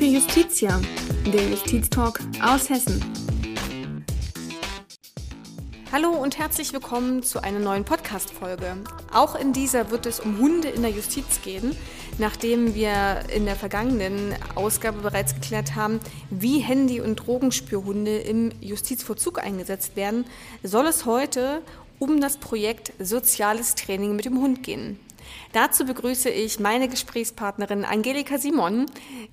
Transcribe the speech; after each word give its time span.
für 0.00 0.06
Justitia, 0.06 0.80
der 1.26 1.50
Justiztalk 1.50 2.20
aus 2.42 2.70
Hessen. 2.70 3.04
Hallo 5.92 6.08
und 6.08 6.38
herzlich 6.38 6.72
willkommen 6.72 7.22
zu 7.22 7.42
einer 7.42 7.58
neuen 7.58 7.84
Podcast-Folge. 7.84 8.78
Auch 9.12 9.34
in 9.34 9.52
dieser 9.52 9.90
wird 9.90 10.06
es 10.06 10.18
um 10.18 10.38
Hunde 10.38 10.68
in 10.68 10.80
der 10.80 10.90
Justiz 10.90 11.42
gehen, 11.42 11.76
nachdem 12.16 12.74
wir 12.74 13.24
in 13.28 13.44
der 13.44 13.56
vergangenen 13.56 14.34
Ausgabe 14.54 15.02
bereits 15.02 15.34
geklärt 15.34 15.76
haben, 15.76 16.00
wie 16.30 16.60
Handy- 16.60 17.02
und 17.02 17.16
Drogenspürhunde 17.16 18.20
im 18.20 18.52
Justizvollzug 18.62 19.44
eingesetzt 19.44 19.96
werden, 19.96 20.24
soll 20.62 20.86
es 20.86 21.04
heute 21.04 21.60
um 21.98 22.22
das 22.22 22.38
Projekt 22.38 22.94
Soziales 22.98 23.74
Training 23.74 24.16
mit 24.16 24.24
dem 24.24 24.40
Hund 24.40 24.62
gehen. 24.62 24.98
Dazu 25.52 25.84
begrüße 25.84 26.30
ich 26.30 26.60
meine 26.60 26.88
Gesprächspartnerin 26.88 27.84
Angelika 27.84 28.38
Simon. 28.38 28.86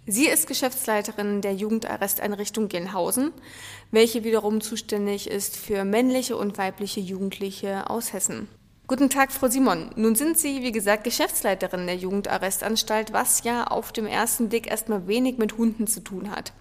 Sie 0.06 0.28
ist 0.28 0.48
Geschäftsleiterin 0.48 1.42
der 1.42 1.54
Jugendarresteinrichtung 1.54 2.70
Gelnhausen, 2.70 3.32
welche 3.92 4.24
wiederum 4.24 4.62
zuständig 4.62 5.30
ist 5.30 5.58
für 5.58 5.86
männliche 5.86 6.36
und 6.36 6.58
weibliche 6.58 7.00
Jugendliche 7.00 7.90
aus 7.90 8.14
Hessen. 8.14 8.48
Guten 8.88 9.10
Tag, 9.10 9.34
Frau 9.34 9.50
Simon. 9.50 9.90
Nun 9.98 10.16
sind 10.16 10.38
Sie, 10.38 10.62
wie 10.64 10.72
gesagt, 10.72 11.04
Geschäftsleiterin 11.04 11.88
der 11.88 11.98
Jugendarrestanstalt, 11.98 13.12
was 13.12 13.44
ja 13.44 13.66
auf 13.66 13.92
dem 13.92 14.06
ersten 14.06 14.48
Blick 14.48 14.68
erstmal 14.68 15.08
wenig 15.08 15.38
mit 15.38 15.58
Hunden 15.58 15.88
zu 15.88 16.00
tun 16.00 16.32
hat. 16.32 16.54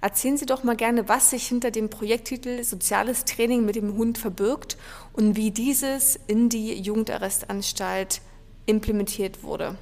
Erzählen 0.00 0.36
Sie 0.36 0.46
doch 0.46 0.64
mal 0.64 0.74
gerne, 0.74 1.08
was 1.08 1.30
sich 1.30 1.46
hinter 1.46 1.70
dem 1.70 1.88
Projekttitel 1.88 2.64
Soziales 2.64 3.24
Training 3.24 3.64
mit 3.64 3.76
dem 3.76 3.96
Hund 3.96 4.18
verbirgt 4.18 4.76
und 5.12 5.36
wie 5.36 5.52
dieses 5.52 6.18
in 6.26 6.48
die 6.48 6.74
Jugendarrestanstalt 6.74 8.20
implementiert 8.66 9.42
wurde. 9.42 9.76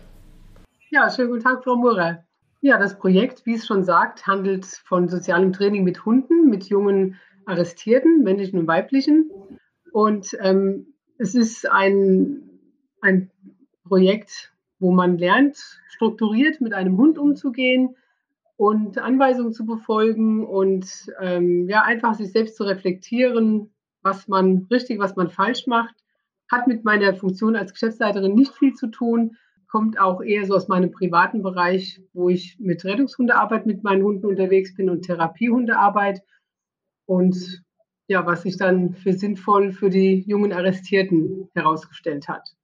Ja, 0.90 1.10
schönen 1.10 1.30
guten 1.30 1.42
Tag, 1.42 1.62
Frau 1.64 1.76
Murer. 1.76 2.24
Ja, 2.60 2.78
das 2.78 2.98
Projekt, 2.98 3.46
wie 3.46 3.54
es 3.54 3.66
schon 3.66 3.84
sagt, 3.84 4.26
handelt 4.26 4.66
von 4.66 5.08
sozialem 5.08 5.52
Training 5.52 5.84
mit 5.84 6.04
Hunden, 6.04 6.50
mit 6.50 6.64
jungen 6.64 7.18
Arrestierten, 7.46 8.22
männlichen 8.22 8.58
und 8.58 8.66
weiblichen. 8.66 9.30
Und 9.92 10.36
ähm, 10.40 10.94
es 11.18 11.34
ist 11.34 11.70
ein, 11.70 12.42
ein 13.00 13.30
Projekt, 13.84 14.52
wo 14.78 14.92
man 14.92 15.18
lernt, 15.18 15.56
strukturiert 15.88 16.60
mit 16.60 16.74
einem 16.74 16.96
Hund 16.96 17.18
umzugehen 17.18 17.96
und 18.56 18.98
Anweisungen 18.98 19.52
zu 19.52 19.64
befolgen 19.64 20.46
und 20.46 21.10
ähm, 21.20 21.68
ja, 21.68 21.82
einfach 21.82 22.14
sich 22.14 22.32
selbst 22.32 22.56
zu 22.56 22.64
reflektieren, 22.64 23.72
was 24.02 24.28
man 24.28 24.66
richtig, 24.70 24.98
was 24.98 25.16
man 25.16 25.30
falsch 25.30 25.66
macht 25.66 25.94
hat 26.50 26.66
mit 26.66 26.84
meiner 26.84 27.14
Funktion 27.14 27.56
als 27.56 27.72
Geschäftsleiterin 27.72 28.34
nicht 28.34 28.54
viel 28.54 28.74
zu 28.74 28.88
tun, 28.88 29.36
kommt 29.68 30.00
auch 30.00 30.20
eher 30.20 30.44
so 30.46 30.54
aus 30.54 30.68
meinem 30.68 30.90
privaten 30.90 31.42
Bereich, 31.42 32.02
wo 32.12 32.28
ich 32.28 32.58
mit 32.58 32.84
Rettungshundearbeit 32.84 33.66
mit 33.66 33.84
meinen 33.84 34.02
Hunden 34.02 34.26
unterwegs 34.26 34.74
bin 34.74 34.90
und 34.90 35.02
Therapiehundearbeit. 35.02 36.22
Und 37.06 37.62
ja, 38.08 38.26
was 38.26 38.42
sich 38.42 38.56
dann 38.56 38.94
für 38.94 39.12
sinnvoll 39.12 39.72
für 39.72 39.88
die 39.88 40.24
jungen 40.26 40.52
Arrestierten 40.52 41.48
herausgestellt 41.54 42.26
hat. 42.26 42.56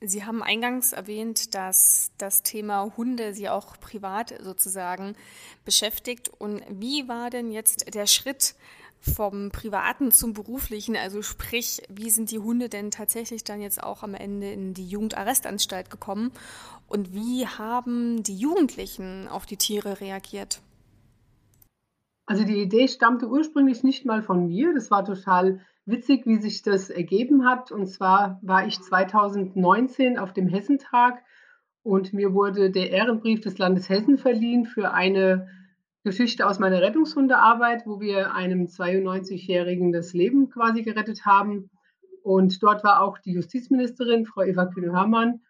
Sie 0.00 0.24
haben 0.24 0.42
eingangs 0.42 0.92
erwähnt, 0.92 1.54
dass 1.54 2.12
das 2.18 2.42
Thema 2.42 2.92
Hunde 2.96 3.34
Sie 3.34 3.48
auch 3.48 3.80
privat 3.80 4.32
sozusagen 4.40 5.16
beschäftigt. 5.64 6.30
Und 6.38 6.62
wie 6.70 7.08
war 7.08 7.30
denn 7.30 7.50
jetzt 7.50 7.94
der 7.94 8.06
Schritt 8.06 8.54
vom 9.00 9.50
Privaten 9.50 10.10
zum 10.10 10.32
Beruflichen, 10.32 10.96
also 10.96 11.22
sprich, 11.22 11.82
wie 11.88 12.10
sind 12.10 12.30
die 12.30 12.38
Hunde 12.38 12.68
denn 12.68 12.90
tatsächlich 12.90 13.44
dann 13.44 13.60
jetzt 13.60 13.82
auch 13.82 14.02
am 14.02 14.14
Ende 14.14 14.50
in 14.50 14.74
die 14.74 14.88
Jugendarrestanstalt 14.88 15.90
gekommen 15.90 16.32
und 16.88 17.12
wie 17.12 17.46
haben 17.46 18.22
die 18.22 18.36
Jugendlichen 18.36 19.28
auf 19.28 19.46
die 19.46 19.56
Tiere 19.56 20.00
reagiert? 20.00 20.60
Also 22.26 22.44
die 22.44 22.60
Idee 22.60 22.88
stammte 22.88 23.28
ursprünglich 23.28 23.82
nicht 23.82 24.04
mal 24.04 24.22
von 24.22 24.48
mir, 24.48 24.74
das 24.74 24.90
war 24.90 25.04
total 25.04 25.60
witzig, 25.88 26.26
wie 26.26 26.36
sich 26.36 26.62
das 26.62 26.90
ergeben 26.90 27.46
hat. 27.46 27.72
Und 27.72 27.86
zwar 27.86 28.38
war 28.42 28.66
ich 28.66 28.80
2019 28.80 30.18
auf 30.18 30.32
dem 30.32 30.48
Hessentag 30.48 31.22
und 31.82 32.12
mir 32.12 32.34
wurde 32.34 32.70
der 32.70 32.90
Ehrenbrief 32.90 33.40
des 33.40 33.58
Landes 33.58 33.88
Hessen 33.88 34.18
verliehen 34.18 34.66
für 34.66 34.92
eine 34.92 35.48
Geschichte 36.04 36.46
aus 36.46 36.58
meiner 36.58 36.80
Rettungshundearbeit, 36.80 37.86
wo 37.86 38.00
wir 38.00 38.34
einem 38.34 38.66
92-Jährigen 38.66 39.92
das 39.92 40.12
Leben 40.12 40.48
quasi 40.50 40.82
gerettet 40.82 41.26
haben. 41.26 41.70
Und 42.22 42.62
dort 42.62 42.84
war 42.84 43.02
auch 43.02 43.18
die 43.18 43.32
Justizministerin, 43.32 44.26
Frau 44.26 44.42
Eva 44.42 44.66
Kühne-Hörmann, 44.66 45.40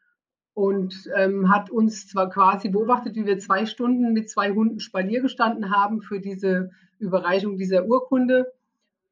und 0.59 1.09
ähm, 1.15 1.49
hat 1.51 1.71
uns 1.71 2.09
zwar 2.09 2.31
quasi 2.31 2.69
beobachtet, 2.69 3.15
wie 3.15 3.27
wir 3.27 3.39
zwei 3.39 3.65
Stunden 3.65 4.13
mit 4.13 4.29
zwei 4.29 4.51
Hunden 4.51 4.81
Spalier 4.81 5.23
gestanden 5.23 5.71
haben 5.71 6.03
für 6.03 6.19
diese 6.19 6.71
Überreichung 6.99 7.59
dieser 7.59 7.87
Urkunde. 7.87 8.53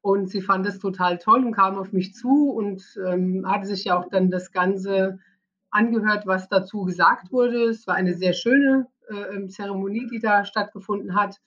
Und 0.01 0.29
sie 0.29 0.41
fand 0.41 0.67
es 0.67 0.79
total 0.79 1.19
toll 1.19 1.45
und 1.45 1.53
kam 1.53 1.77
auf 1.77 1.93
mich 1.93 2.13
zu 2.13 2.49
und 2.49 2.83
ähm, 3.07 3.49
hatte 3.49 3.65
sich 3.65 3.85
ja 3.85 3.97
auch 3.97 4.09
dann 4.09 4.29
das 4.29 4.51
Ganze 4.51 5.19
angehört, 5.69 6.27
was 6.27 6.49
dazu 6.49 6.83
gesagt 6.83 7.31
wurde. 7.31 7.69
Es 7.69 7.87
war 7.87 7.95
eine 7.95 8.15
sehr 8.15 8.33
schöne 8.33 8.87
äh, 9.09 9.35
ähm, 9.35 9.49
Zeremonie, 9.49 10.07
die 10.07 10.19
da 10.19 10.45
stattgefunden 10.45 11.15
hat. 11.15 11.39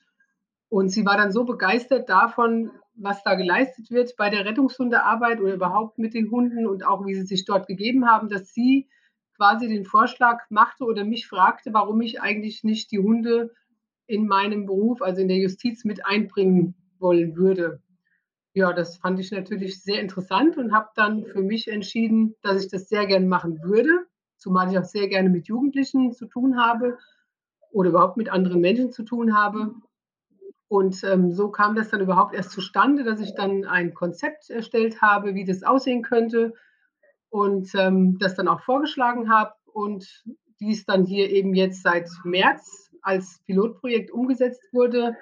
Und 0.69 0.91
sie 0.91 1.04
war 1.04 1.16
dann 1.16 1.32
so 1.32 1.44
begeistert 1.44 2.09
davon, 2.09 2.71
was 2.94 3.22
da 3.25 3.34
geleistet 3.34 3.91
wird 3.91 4.16
bei 4.16 4.31
der 4.31 4.44
Rettungshundearbeit 4.44 5.41
oder 5.41 5.54
überhaupt 5.54 5.98
mit 5.98 6.15
den 6.15 6.31
Hunden 6.31 6.66
und 6.66 6.87
auch 6.87 7.04
wie 7.06 7.15
sie 7.15 7.26
sich 7.26 7.44
dort 7.44 7.66
gegeben 7.66 8.09
haben, 8.09 8.28
dass 8.28 8.54
sie 8.54 8.88
quasi 9.37 9.69
den 9.69 9.84
Vorschlag 9.84 10.43
machte 10.48 10.84
oder 10.84 11.04
mich 11.04 11.26
fragte, 11.26 11.72
warum 11.72 12.00
ich 12.03 12.21
eigentlich 12.21 12.62
nicht 12.62 12.93
die 12.93 13.00
Hunde 13.00 13.53
in 14.06 14.27
meinem 14.27 14.66
Beruf, 14.66 15.03
also 15.03 15.22
in 15.22 15.28
der 15.28 15.38
Justiz, 15.38 15.84
mit 15.84 16.04
einbringen 16.06 16.75
wollen 16.98 17.37
würde. 17.37 17.81
Ja, 18.53 18.72
das 18.72 18.98
fand 18.98 19.19
ich 19.19 19.31
natürlich 19.32 19.82
sehr 19.82 20.00
interessant 20.00 20.56
und 20.56 20.72
habe 20.72 20.91
dann 20.94 21.25
für 21.25 21.42
mich 21.42 21.69
entschieden, 21.69 22.34
dass 22.42 22.62
ich 22.62 22.71
das 22.71 22.88
sehr 22.88 23.06
gerne 23.06 23.27
machen 23.27 23.62
würde, 23.62 24.06
zumal 24.37 24.71
ich 24.71 24.78
auch 24.78 24.84
sehr 24.84 25.09
gerne 25.09 25.31
mit 25.31 25.48
Jugendlichen 25.48 26.12
zu 26.12 26.27
tun 26.27 26.59
habe 26.59 26.98
oder 27.72 27.91
überhaupt 27.91 28.16
mit 28.16 28.28
anderen 28.31 28.60
Menschen 28.60 28.92
zu 28.92 29.03
tun 29.03 29.36
habe. 29.36 29.75
Und 30.69 31.03
ähm, 31.04 31.32
so 31.32 31.50
kam 31.50 31.75
das 31.75 31.91
dann 31.91 32.00
überhaupt 32.00 32.34
erst 32.34 32.53
zustande, 32.53 33.03
dass 33.03 33.20
ich 33.20 33.34
dann 33.34 33.64
ein 33.64 33.92
Konzept 33.92 34.50
erstellt 34.50 35.03
habe, 35.03 35.34
wie 35.34 35.44
das 35.44 35.62
aussehen 35.62 36.03
könnte 36.03 36.54
und 37.28 37.75
ähm, 37.75 38.19
das 38.19 38.34
dann 38.34 38.48
auch 38.48 38.60
vorgeschlagen 38.60 39.30
habe 39.30 39.53
und 39.64 40.25
dies 40.60 40.84
dann 40.84 41.04
hier 41.04 41.30
eben 41.30 41.54
jetzt 41.54 41.82
seit 41.82 42.09
März 42.25 42.91
als 43.03 43.41
Pilotprojekt 43.47 44.10
umgesetzt 44.10 44.62
wurde 44.72 45.16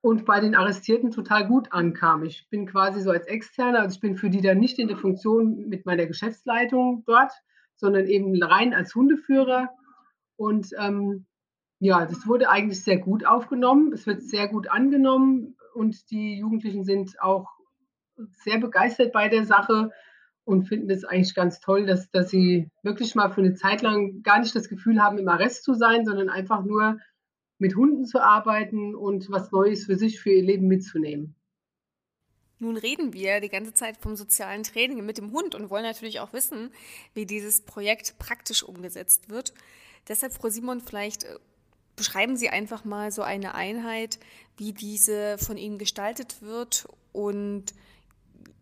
und 0.00 0.24
bei 0.24 0.40
den 0.40 0.54
Arrestierten 0.54 1.10
total 1.10 1.46
gut 1.46 1.72
ankam. 1.72 2.24
Ich 2.24 2.48
bin 2.50 2.66
quasi 2.66 3.00
so 3.00 3.10
als 3.10 3.26
Externer, 3.26 3.80
also 3.80 3.94
ich 3.94 4.00
bin 4.00 4.16
für 4.16 4.30
die 4.30 4.40
dann 4.40 4.58
nicht 4.58 4.78
in 4.78 4.88
der 4.88 4.96
Funktion 4.96 5.68
mit 5.68 5.86
meiner 5.86 6.06
Geschäftsleitung 6.06 7.04
dort, 7.06 7.32
sondern 7.76 8.06
eben 8.06 8.40
rein 8.42 8.74
als 8.74 8.94
Hundeführer. 8.94 9.70
Und 10.36 10.70
ähm, 10.78 11.26
ja, 11.78 12.06
das 12.06 12.26
wurde 12.26 12.48
eigentlich 12.48 12.82
sehr 12.82 12.98
gut 12.98 13.26
aufgenommen. 13.26 13.92
Es 13.92 14.06
wird 14.06 14.22
sehr 14.22 14.48
gut 14.48 14.68
angenommen 14.68 15.56
und 15.74 16.10
die 16.10 16.38
Jugendlichen 16.38 16.84
sind 16.84 17.20
auch 17.20 17.48
sehr 18.44 18.58
begeistert 18.58 19.12
bei 19.12 19.28
der 19.28 19.44
Sache 19.44 19.90
und 20.44 20.68
finden 20.68 20.90
es 20.90 21.04
eigentlich 21.04 21.34
ganz 21.34 21.60
toll, 21.60 21.86
dass, 21.86 22.10
dass 22.10 22.30
sie 22.30 22.70
wirklich 22.82 23.14
mal 23.14 23.30
für 23.30 23.42
eine 23.42 23.54
Zeit 23.54 23.82
lang 23.82 24.22
gar 24.22 24.38
nicht 24.38 24.54
das 24.54 24.68
Gefühl 24.68 25.02
haben, 25.02 25.18
im 25.18 25.28
Arrest 25.28 25.64
zu 25.64 25.74
sein, 25.74 26.06
sondern 26.06 26.30
einfach 26.30 26.64
nur 26.64 26.98
mit 27.58 27.74
Hunden 27.74 28.06
zu 28.06 28.20
arbeiten 28.20 28.94
und 28.94 29.30
was 29.30 29.50
Neues 29.50 29.86
für 29.86 29.96
sich, 29.96 30.20
für 30.20 30.30
ihr 30.30 30.42
Leben 30.44 30.68
mitzunehmen. 30.68 31.34
Nun 32.58 32.76
reden 32.76 33.12
wir 33.12 33.40
die 33.40 33.50
ganze 33.50 33.74
Zeit 33.74 33.98
vom 33.98 34.16
sozialen 34.16 34.62
Training 34.62 35.04
mit 35.04 35.18
dem 35.18 35.32
Hund 35.32 35.54
und 35.54 35.68
wollen 35.68 35.82
natürlich 35.82 36.20
auch 36.20 36.32
wissen, 36.32 36.70
wie 37.12 37.26
dieses 37.26 37.62
Projekt 37.62 38.18
praktisch 38.18 38.62
umgesetzt 38.62 39.28
wird. 39.28 39.52
Deshalb, 40.08 40.32
Frau 40.32 40.48
Simon, 40.48 40.80
vielleicht 40.80 41.24
äh, 41.24 41.38
Beschreiben 41.96 42.36
Sie 42.36 42.50
einfach 42.50 42.84
mal 42.84 43.10
so 43.10 43.22
eine 43.22 43.54
Einheit, 43.54 44.18
wie 44.56 44.72
diese 44.72 45.38
von 45.38 45.56
Ihnen 45.56 45.78
gestaltet 45.78 46.42
wird 46.42 46.86
und 47.12 47.72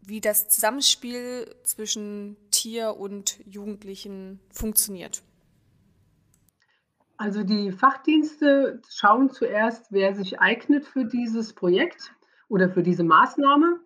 wie 0.06 0.20
das 0.20 0.48
Zusammenspiel 0.48 1.54
zwischen 1.64 2.36
Tier 2.50 2.96
und 2.96 3.40
Jugendlichen 3.46 4.40
funktioniert. 4.50 5.22
Also 7.16 7.42
die 7.42 7.72
Fachdienste 7.72 8.82
schauen 8.88 9.30
zuerst, 9.30 9.86
wer 9.90 10.14
sich 10.14 10.40
eignet 10.40 10.84
für 10.84 11.04
dieses 11.04 11.52
Projekt 11.54 12.12
oder 12.48 12.68
für 12.70 12.82
diese 12.82 13.04
Maßnahme. 13.04 13.80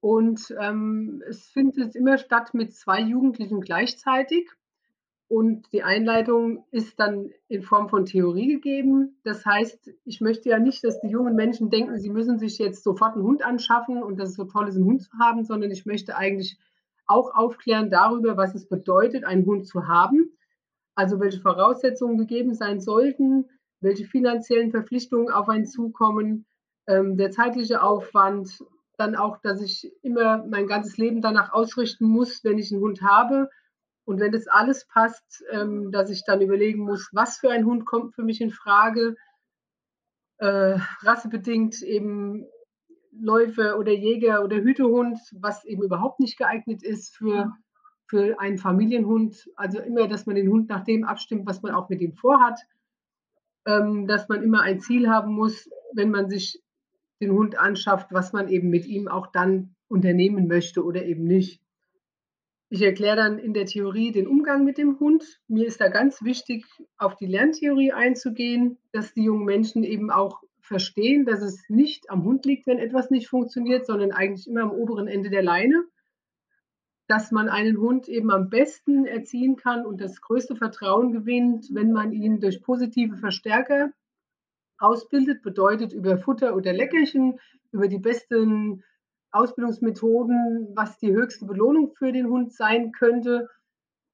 Und 0.00 0.54
ähm, 0.60 1.22
es 1.28 1.48
findet 1.48 1.96
immer 1.96 2.18
statt 2.18 2.54
mit 2.54 2.74
zwei 2.74 3.00
Jugendlichen 3.00 3.60
gleichzeitig. 3.60 4.48
Und 5.28 5.70
die 5.74 5.82
Einleitung 5.82 6.64
ist 6.70 6.98
dann 6.98 7.30
in 7.48 7.62
Form 7.62 7.90
von 7.90 8.06
Theorie 8.06 8.46
gegeben. 8.46 9.20
Das 9.24 9.44
heißt, 9.44 9.90
ich 10.06 10.22
möchte 10.22 10.48
ja 10.48 10.58
nicht, 10.58 10.82
dass 10.82 11.00
die 11.00 11.08
jungen 11.08 11.36
Menschen 11.36 11.68
denken, 11.68 11.98
sie 11.98 12.08
müssen 12.08 12.38
sich 12.38 12.58
jetzt 12.58 12.82
sofort 12.82 13.14
einen 13.14 13.24
Hund 13.24 13.44
anschaffen 13.44 14.02
und 14.02 14.18
dass 14.18 14.30
es 14.30 14.36
so 14.36 14.44
toll 14.44 14.68
ist, 14.68 14.76
einen 14.76 14.86
Hund 14.86 15.02
zu 15.02 15.10
haben, 15.20 15.44
sondern 15.44 15.70
ich 15.70 15.84
möchte 15.84 16.16
eigentlich 16.16 16.58
auch 17.06 17.34
aufklären 17.34 17.90
darüber, 17.90 18.38
was 18.38 18.54
es 18.54 18.66
bedeutet, 18.68 19.24
einen 19.24 19.44
Hund 19.44 19.66
zu 19.66 19.86
haben. 19.86 20.32
Also 20.94 21.20
welche 21.20 21.40
Voraussetzungen 21.40 22.16
gegeben 22.16 22.54
sein 22.54 22.80
sollten, 22.80 23.50
welche 23.80 24.06
finanziellen 24.06 24.70
Verpflichtungen 24.70 25.30
auf 25.30 25.48
einen 25.50 25.66
zukommen, 25.66 26.46
ähm, 26.86 27.18
der 27.18 27.30
zeitliche 27.30 27.82
Aufwand, 27.82 28.64
dann 28.96 29.14
auch, 29.14 29.38
dass 29.38 29.62
ich 29.62 29.92
immer 30.02 30.44
mein 30.46 30.66
ganzes 30.66 30.96
Leben 30.96 31.20
danach 31.20 31.52
ausrichten 31.52 32.06
muss, 32.06 32.42
wenn 32.44 32.58
ich 32.58 32.72
einen 32.72 32.80
Hund 32.80 33.02
habe. 33.02 33.48
Und 34.08 34.20
wenn 34.20 34.32
das 34.32 34.48
alles 34.48 34.86
passt, 34.86 35.44
ähm, 35.50 35.92
dass 35.92 36.08
ich 36.08 36.24
dann 36.24 36.40
überlegen 36.40 36.82
muss, 36.82 37.10
was 37.12 37.36
für 37.36 37.50
ein 37.50 37.66
Hund 37.66 37.84
kommt 37.84 38.14
für 38.14 38.22
mich 38.22 38.40
in 38.40 38.50
Frage, 38.50 39.16
äh, 40.38 40.78
rassebedingt 41.02 41.82
eben 41.82 42.46
Läufer 43.12 43.78
oder 43.78 43.92
Jäger 43.92 44.42
oder 44.42 44.56
Hütehund, 44.56 45.18
was 45.38 45.62
eben 45.66 45.82
überhaupt 45.82 46.20
nicht 46.20 46.38
geeignet 46.38 46.82
ist 46.82 47.14
für, 47.18 47.52
für 48.06 48.40
einen 48.40 48.56
Familienhund. 48.56 49.46
Also 49.56 49.78
immer, 49.78 50.08
dass 50.08 50.24
man 50.24 50.36
den 50.36 50.48
Hund 50.48 50.70
nach 50.70 50.84
dem 50.84 51.04
abstimmt, 51.04 51.44
was 51.44 51.60
man 51.60 51.74
auch 51.74 51.90
mit 51.90 52.00
ihm 52.00 52.14
vorhat. 52.14 52.58
Ähm, 53.66 54.06
dass 54.06 54.26
man 54.30 54.42
immer 54.42 54.62
ein 54.62 54.80
Ziel 54.80 55.10
haben 55.10 55.34
muss, 55.34 55.68
wenn 55.92 56.10
man 56.10 56.30
sich 56.30 56.62
den 57.20 57.32
Hund 57.32 57.58
anschafft, 57.58 58.10
was 58.10 58.32
man 58.32 58.48
eben 58.48 58.70
mit 58.70 58.86
ihm 58.86 59.06
auch 59.06 59.26
dann 59.26 59.74
unternehmen 59.86 60.48
möchte 60.48 60.82
oder 60.82 61.04
eben 61.04 61.24
nicht. 61.24 61.60
Ich 62.70 62.82
erkläre 62.82 63.16
dann 63.16 63.38
in 63.38 63.54
der 63.54 63.64
Theorie 63.64 64.12
den 64.12 64.26
Umgang 64.26 64.62
mit 64.64 64.76
dem 64.76 65.00
Hund. 65.00 65.40
Mir 65.48 65.66
ist 65.66 65.80
da 65.80 65.88
ganz 65.88 66.22
wichtig, 66.22 66.66
auf 66.98 67.16
die 67.16 67.26
Lerntheorie 67.26 67.92
einzugehen, 67.92 68.76
dass 68.92 69.14
die 69.14 69.22
jungen 69.22 69.46
Menschen 69.46 69.84
eben 69.84 70.10
auch 70.10 70.42
verstehen, 70.60 71.24
dass 71.24 71.40
es 71.40 71.64
nicht 71.70 72.10
am 72.10 72.24
Hund 72.24 72.44
liegt, 72.44 72.66
wenn 72.66 72.78
etwas 72.78 73.10
nicht 73.10 73.28
funktioniert, 73.28 73.86
sondern 73.86 74.12
eigentlich 74.12 74.46
immer 74.46 74.62
am 74.62 74.72
oberen 74.72 75.08
Ende 75.08 75.30
der 75.30 75.42
Leine. 75.42 75.82
Dass 77.06 77.32
man 77.32 77.48
einen 77.48 77.78
Hund 77.78 78.06
eben 78.06 78.30
am 78.30 78.50
besten 78.50 79.06
erziehen 79.06 79.56
kann 79.56 79.86
und 79.86 79.98
das 80.02 80.20
größte 80.20 80.54
Vertrauen 80.54 81.10
gewinnt, 81.10 81.68
wenn 81.72 81.92
man 81.92 82.12
ihn 82.12 82.38
durch 82.38 82.62
positive 82.62 83.16
Verstärker 83.16 83.92
ausbildet, 84.76 85.40
bedeutet 85.40 85.94
über 85.94 86.18
Futter 86.18 86.54
oder 86.54 86.74
Leckerchen, 86.74 87.40
über 87.72 87.88
die 87.88 87.98
besten 87.98 88.84
Ausbildungsmethoden, 89.30 90.68
was 90.74 90.98
die 90.98 91.12
höchste 91.12 91.44
Belohnung 91.46 91.92
für 91.94 92.12
den 92.12 92.28
Hund 92.28 92.52
sein 92.52 92.92
könnte, 92.92 93.48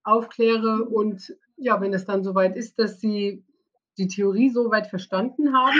aufkläre. 0.02 0.84
Und 0.84 1.36
ja, 1.56 1.80
wenn 1.80 1.94
es 1.94 2.04
dann 2.04 2.24
soweit 2.24 2.56
ist, 2.56 2.78
dass 2.78 3.00
sie 3.00 3.44
die 3.96 4.08
Theorie 4.08 4.50
soweit 4.50 4.88
verstanden 4.88 5.54
haben, 5.54 5.78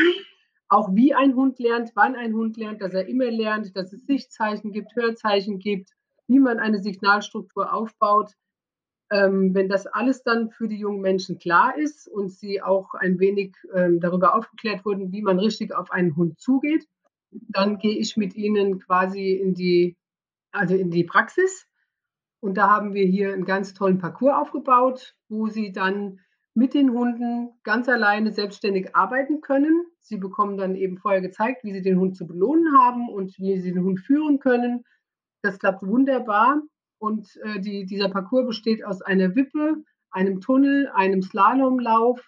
auch 0.69 0.95
wie 0.95 1.15
ein 1.15 1.35
Hund 1.35 1.59
lernt, 1.59 1.93
wann 1.95 2.17
ein 2.17 2.35
Hund 2.35 2.57
lernt, 2.57 2.81
dass 2.81 2.95
er 2.95 3.07
immer 3.07 3.31
lernt, 3.31 3.77
dass 3.77 3.93
es 3.93 4.07
Sichtzeichen 4.07 4.73
gibt, 4.73 4.95
Hörzeichen 4.97 5.59
gibt, 5.59 5.91
wie 6.27 6.39
man 6.39 6.59
eine 6.59 6.79
Signalstruktur 6.79 7.73
aufbaut, 7.73 8.33
ähm, 9.11 9.55
wenn 9.55 9.69
das 9.69 9.87
alles 9.87 10.23
dann 10.23 10.51
für 10.51 10.69
die 10.69 10.79
jungen 10.79 11.01
Menschen 11.01 11.39
klar 11.39 11.77
ist 11.77 12.09
und 12.09 12.31
sie 12.31 12.63
auch 12.63 12.95
ein 12.95 13.19
wenig 13.19 13.55
ähm, 13.75 14.01
darüber 14.01 14.35
aufgeklärt 14.35 14.85
wurden, 14.85 15.13
wie 15.13 15.23
man 15.23 15.39
richtig 15.39 15.75
auf 15.75 15.91
einen 15.91 16.17
Hund 16.17 16.41
zugeht, 16.41 16.87
dann 17.49 17.79
gehe 17.79 17.97
ich 17.99 18.17
mit 18.17 18.35
ihnen 18.35 18.81
quasi 18.81 19.33
in 19.33 19.55
die, 19.55 19.97
also 20.53 20.75
in 20.75 20.91
die 20.91 21.05
Praxis. 21.05 21.67
Und 22.41 22.57
da 22.57 22.69
haben 22.69 22.95
wir 22.95 23.07
hier 23.07 23.33
einen 23.33 23.45
ganz 23.45 23.75
tollen 23.75 23.99
Parcours 23.99 24.35
aufgebaut, 24.35 25.15
wo 25.29 25.49
sie 25.49 25.73
dann 25.73 26.21
mit 26.55 26.75
den 26.75 26.93
Hunden 26.93 27.51
ganz 27.65 27.89
alleine 27.89 28.33
selbstständig 28.33 28.95
arbeiten 28.95 29.41
können. 29.41 29.87
Sie 30.01 30.19
bekommen 30.19 30.57
dann 30.57 30.77
eben 30.77 30.99
vorher 30.99 31.21
gezeigt, 31.21 31.65
wie 31.65 31.73
sie 31.73 31.83
den 31.83 31.99
Hund 31.99 32.17
zu 32.17 32.27
belohnen 32.27 32.79
haben 32.79 33.09
und 33.09 33.37
wie 33.39 33.59
sie 33.59 33.73
den 33.73 33.83
Hund 33.83 34.01
führen 34.01 34.39
können. 34.39 34.85
Das 35.43 35.59
klappt 35.59 35.83
wunderbar. 35.83 36.63
Und 36.99 37.37
äh, 37.43 37.61
die, 37.61 37.87
dieser 37.87 38.09
Parcours 38.09 38.47
besteht 38.47 38.85
aus 38.85 39.03
einer 39.03 39.35
Wippe, 39.35 39.83
einem 40.11 40.41
Tunnel, 40.41 40.89
einem 40.95 41.23
Slalomlauf, 41.23 42.21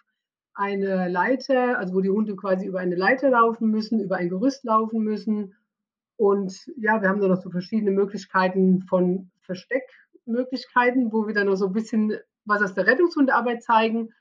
eine 0.56 1.08
Leiter, 1.08 1.78
also 1.78 1.94
wo 1.94 2.00
die 2.00 2.10
Hunde 2.10 2.34
quasi 2.34 2.66
über 2.66 2.80
eine 2.80 2.96
Leiter 2.96 3.30
laufen 3.30 3.70
müssen, 3.70 4.00
über 4.00 4.16
ein 4.16 4.28
Gerüst 4.28 4.64
laufen 4.64 5.00
müssen. 5.00 5.54
Und 6.16 6.66
ja, 6.76 7.00
wir 7.00 7.08
haben 7.08 7.20
da 7.20 7.28
noch 7.28 7.42
so 7.42 7.50
verschiedene 7.50 7.90
Möglichkeiten 7.90 8.82
von 8.82 9.30
Versteckmöglichkeiten, 9.42 11.12
wo 11.12 11.26
wir 11.26 11.34
dann 11.34 11.46
noch 11.46 11.56
so 11.56 11.66
ein 11.66 11.72
bisschen 11.72 12.14
was 12.44 12.62
aus 12.62 12.74
der 12.74 12.86
Rettungshundearbeit 12.86 13.62
zeigen. 13.62 14.14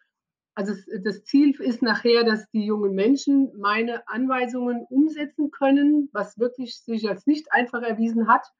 Also 0.56 0.74
das 1.04 1.24
Ziel 1.24 1.56
ist 1.60 1.82
nachher, 1.82 2.24
dass 2.24 2.50
die 2.52 2.66
jungen 2.66 2.96
Menschen 2.96 3.52
meine 3.58 4.08
Anweisungen 4.08 4.86
umsetzen 4.90 5.52
können, 5.52 6.10
was 6.14 6.38
wirklich 6.38 6.78
sich 6.80 7.10
als 7.10 7.28
nicht 7.28 7.52
einfach 7.52 7.82
erwiesen 7.82 8.28
hat 8.28 8.52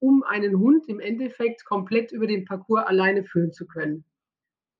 um 0.00 0.22
einen 0.22 0.58
Hund 0.58 0.88
im 0.88 0.98
Endeffekt 0.98 1.64
komplett 1.64 2.10
über 2.10 2.26
den 2.26 2.44
Parcours 2.44 2.86
alleine 2.86 3.22
führen 3.22 3.52
zu 3.52 3.66
können. 3.66 4.04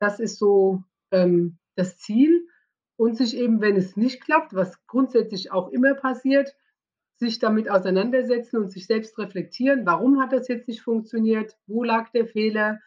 Das 0.01 0.19
ist 0.19 0.39
so 0.39 0.83
ähm, 1.13 1.59
das 1.81 1.99
Ziel. 1.99 2.47
Und 2.97 3.17
sich 3.17 3.35
eben, 3.35 3.63
wenn 3.63 3.77
es 3.77 3.97
nicht 3.97 4.21
klappt, 4.21 4.55
was 4.55 4.87
grundsätzlich 4.87 5.51
auch 5.51 5.71
immer 5.71 5.95
passiert, 5.95 6.55
sich 7.17 7.39
damit 7.39 7.71
auseinandersetzen 7.71 8.59
und 8.59 8.71
sich 8.71 8.87
selbst 8.87 9.19
reflektieren, 9.19 9.87
warum 9.87 10.21
hat 10.21 10.35
das 10.35 10.49
jetzt 10.49 10.69
nicht 10.69 10.83
funktioniert, 10.83 11.57
wo 11.67 11.83
lag 11.83 12.11
der 12.11 12.27
Fehler, 12.27 12.79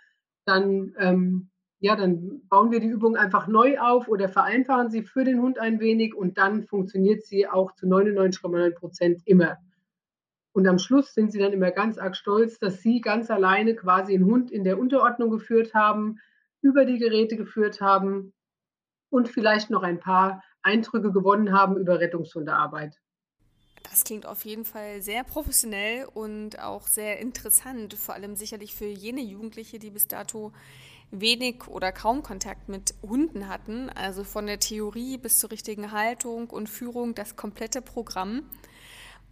dann, 0.45 0.93
ähm, 0.99 1.49
ja, 1.79 1.95
dann 1.95 2.41
bauen 2.47 2.71
wir 2.71 2.79
die 2.79 2.87
Übung 2.87 3.15
einfach 3.15 3.47
neu 3.47 3.79
auf 3.79 4.07
oder 4.07 4.29
vereinfachen 4.29 4.91
sie 4.91 5.01
für 5.01 5.23
den 5.23 5.41
Hund 5.41 5.57
ein 5.57 5.79
wenig 5.79 6.13
und 6.15 6.37
dann 6.37 6.63
funktioniert 6.63 7.23
sie 7.25 7.47
auch 7.47 7.73
zu 7.73 7.87
99,9 7.87 8.75
Prozent 8.75 9.21
immer. 9.25 9.57
Und 10.51 10.67
am 10.67 10.77
Schluss 10.77 11.15
sind 11.15 11.31
sie 11.31 11.39
dann 11.39 11.53
immer 11.53 11.71
ganz 11.71 11.97
arg 11.97 12.15
stolz, 12.15 12.59
dass 12.59 12.83
sie 12.83 13.01
ganz 13.01 13.31
alleine 13.31 13.75
quasi 13.75 14.13
einen 14.13 14.25
Hund 14.25 14.51
in 14.51 14.63
der 14.63 14.77
Unterordnung 14.77 15.31
geführt 15.31 15.73
haben, 15.73 16.19
über 16.61 16.85
die 16.85 16.99
Geräte 16.99 17.35
geführt 17.35 17.81
haben 17.81 18.33
und 19.13 19.29
vielleicht 19.29 19.69
noch 19.69 19.83
ein 19.83 19.99
paar 19.99 20.43
Eindrücke 20.63 21.11
gewonnen 21.11 21.53
haben 21.53 21.77
über 21.77 21.99
Rettungshundearbeit. 21.99 22.99
Das 23.83 24.03
klingt 24.03 24.25
auf 24.25 24.43
jeden 24.43 24.65
Fall 24.65 25.01
sehr 25.03 25.23
professionell 25.23 26.07
und 26.13 26.59
auch 26.59 26.87
sehr 26.87 27.19
interessant, 27.19 27.93
vor 27.93 28.15
allem 28.15 28.35
sicherlich 28.35 28.73
für 28.73 28.85
jene 28.87 29.21
Jugendliche, 29.21 29.77
die 29.77 29.91
bis 29.91 30.07
dato 30.07 30.51
wenig 31.11 31.67
oder 31.67 31.91
kaum 31.91 32.23
Kontakt 32.23 32.69
mit 32.69 32.95
Hunden 33.03 33.47
hatten. 33.49 33.89
Also 33.89 34.23
von 34.23 34.47
der 34.47 34.59
Theorie 34.59 35.17
bis 35.17 35.37
zur 35.37 35.51
richtigen 35.51 35.91
Haltung 35.91 36.49
und 36.49 36.67
Führung 36.67 37.13
das 37.13 37.35
komplette 37.35 37.83
Programm. 37.83 38.49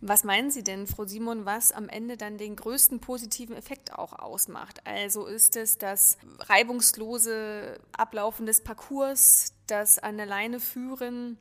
Was 0.03 0.24
meinen 0.24 0.50
Sie 0.50 0.63
denn, 0.63 0.88
Frau 0.88 1.06
Simon, 1.06 1.45
was 1.45 1.71
am 1.71 1.88
Ende 1.88 2.18
dann 2.18 2.39
den 2.39 2.56
größten 2.56 3.00
positiven 3.00 3.56
Effekt 3.56 3.94
auch 3.94 4.13
ausmacht? 4.18 4.81
Also 4.83 5.27
ist 5.27 5.56
es 5.56 5.77
das 5.77 6.18
reibungslose 6.39 7.80
Ablaufen 7.92 8.48
des 8.48 8.63
Parcours, 8.63 9.53
das 9.68 10.00
an 10.00 10.18
der 10.18 10.25
Leine 10.25 10.59
führen 10.59 11.38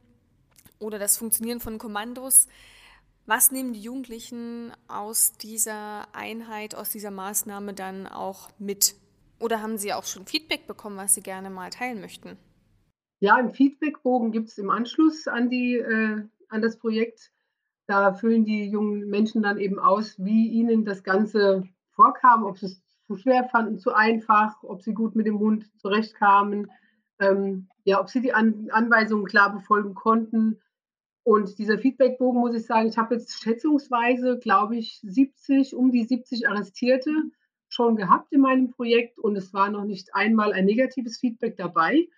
oder 0.79 0.99
das 0.99 1.17
Funktionieren 1.17 1.61
von 1.61 1.79
Kommandos? 1.79 2.49
Was 3.25 3.51
nehmen 3.51 3.73
die 3.73 3.81
Jugendlichen 3.81 4.73
aus 4.89 5.33
dieser 5.33 6.15
Einheit, 6.15 6.75
aus 6.75 6.91
dieser 6.91 7.11
Maßnahme 7.11 7.73
dann 7.73 8.07
auch 8.07 8.51
mit? 8.59 8.95
Oder 9.39 9.63
haben 9.63 9.79
Sie 9.79 9.95
auch 9.95 10.05
schon 10.05 10.27
Feedback 10.27 10.67
bekommen, 10.67 10.99
was 10.99 11.15
Sie 11.15 11.23
gerne 11.23 11.49
mal 11.49 11.71
teilen 11.71 12.03
möchten? 12.03 12.37
Ja, 13.21 13.39
im 13.39 13.55
Feedbackbogen 13.55 14.33
gibt 14.33 14.49
es 14.49 14.59
im 14.59 14.69
Anschluss 14.69 15.29
an, 15.29 15.49
die, 15.49 15.77
äh, 15.77 16.23
an 16.49 16.61
das 16.61 16.79
Projekt 16.79 17.31
da 17.91 18.13
füllen 18.13 18.45
die 18.45 18.71
jungen 18.71 19.11
Menschen 19.11 19.43
dann 19.43 19.59
eben 19.59 19.79
aus, 19.79 20.15
wie 20.19 20.49
ihnen 20.49 20.85
das 20.85 21.03
Ganze 21.03 21.65
vorkam, 21.91 22.45
ob 22.45 22.57
sie 22.57 22.67
es 22.67 22.83
zu 23.07 23.17
schwer 23.17 23.49
fanden, 23.51 23.79
zu 23.79 23.93
einfach, 23.93 24.63
ob 24.63 24.83
sie 24.83 24.95
gut 24.95 25.17
mit 25.17 25.27
dem 25.27 25.41
Hund 25.41 25.69
zurechtkamen, 25.79 26.71
ähm, 27.19 27.69
ja, 27.85 28.01
ob 28.01 28.09
sie 28.09 28.21
die 28.21 28.33
An 28.33 28.69
Anweisungen 28.71 29.27
klar 29.27 29.53
befolgen 29.53 29.95
konnten. 29.95 30.61
Und 31.25 31.59
dieser 31.59 31.79
Feedbackbogen, 31.79 32.41
muss 32.41 32.55
ich 32.55 32.65
sagen, 32.65 32.89
ich 32.89 32.97
habe 32.97 33.17
jetzt 33.17 33.43
schätzungsweise, 33.43 34.39
glaube 34.39 34.77
ich, 34.77 35.01
70, 35.03 35.75
um 35.75 35.91
die 35.91 36.05
70 36.05 36.49
Arrestierte 36.49 37.11
schon 37.69 37.97
gehabt 37.97 38.33
in 38.33 38.41
meinem 38.41 38.71
Projekt 38.71 39.19
und 39.19 39.37
es 39.37 39.53
war 39.53 39.69
noch 39.71 39.85
nicht 39.85 40.15
einmal 40.15 40.53
ein 40.53 40.65
negatives 40.65 41.19
Feedback 41.19 41.57
dabei. 41.57 42.09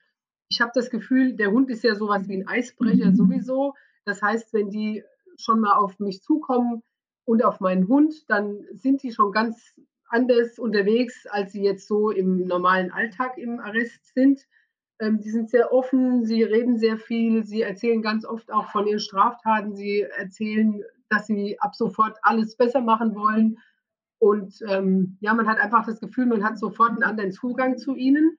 Ich 0.50 0.60
habe 0.60 0.72
das 0.74 0.90
Gefühl, 0.90 1.34
der 1.34 1.50
Hund 1.50 1.70
ist 1.70 1.82
ja 1.82 1.94
sowas 1.94 2.28
wie 2.28 2.36
ein 2.36 2.46
Eisbrecher 2.46 3.12
sowieso. 3.14 3.74
Das 4.04 4.20
heißt, 4.20 4.52
wenn 4.52 4.70
die 4.70 5.02
schon 5.42 5.60
mal 5.60 5.76
auf 5.76 5.98
mich 5.98 6.22
zukommen 6.22 6.82
und 7.24 7.44
auf 7.44 7.60
meinen 7.60 7.88
Hund, 7.88 8.14
dann 8.28 8.64
sind 8.72 9.02
die 9.02 9.12
schon 9.12 9.32
ganz 9.32 9.74
anders 10.08 10.58
unterwegs, 10.58 11.26
als 11.26 11.52
sie 11.52 11.62
jetzt 11.62 11.86
so 11.86 12.10
im 12.10 12.46
normalen 12.46 12.90
Alltag 12.92 13.38
im 13.38 13.60
Arrest 13.60 14.12
sind. 14.14 14.46
Ähm, 14.98 15.20
die 15.20 15.30
sind 15.30 15.48
sehr 15.50 15.72
offen, 15.72 16.24
sie 16.24 16.42
reden 16.42 16.78
sehr 16.78 16.98
viel, 16.98 17.44
sie 17.44 17.62
erzählen 17.62 18.02
ganz 18.02 18.26
oft 18.26 18.52
auch 18.52 18.70
von 18.70 18.86
ihren 18.86 19.00
Straftaten, 19.00 19.74
sie 19.74 20.02
erzählen, 20.02 20.82
dass 21.08 21.26
sie 21.26 21.58
ab 21.60 21.74
sofort 21.74 22.18
alles 22.22 22.56
besser 22.56 22.80
machen 22.80 23.14
wollen. 23.14 23.58
Und 24.18 24.62
ähm, 24.68 25.16
ja, 25.20 25.34
man 25.34 25.48
hat 25.48 25.58
einfach 25.58 25.86
das 25.86 26.00
Gefühl, 26.00 26.26
man 26.26 26.44
hat 26.44 26.58
sofort 26.58 26.90
einen 26.90 27.02
anderen 27.02 27.32
Zugang 27.32 27.78
zu 27.78 27.94
ihnen. 27.94 28.38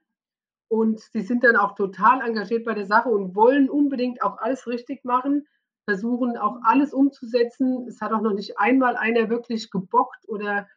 Und 0.69 0.99
sie 0.99 1.21
sind 1.21 1.43
dann 1.43 1.55
auch 1.55 1.75
total 1.75 2.21
engagiert 2.21 2.65
bei 2.65 2.73
der 2.73 2.85
Sache 2.85 3.09
und 3.09 3.35
wollen 3.35 3.69
unbedingt 3.69 4.23
auch 4.23 4.37
alles 4.37 4.65
richtig 4.67 5.03
machen 5.03 5.45
versuchen 5.85 6.37
auch 6.37 6.59
alles 6.63 6.93
umzusetzen. 6.93 7.87
Es 7.87 8.01
hat 8.01 8.11
auch 8.13 8.21
noch 8.21 8.33
nicht 8.33 8.57
einmal 8.57 8.95
einer 8.95 9.29
wirklich 9.29 9.69
gebockt 9.71 10.27
oder, 10.27 10.67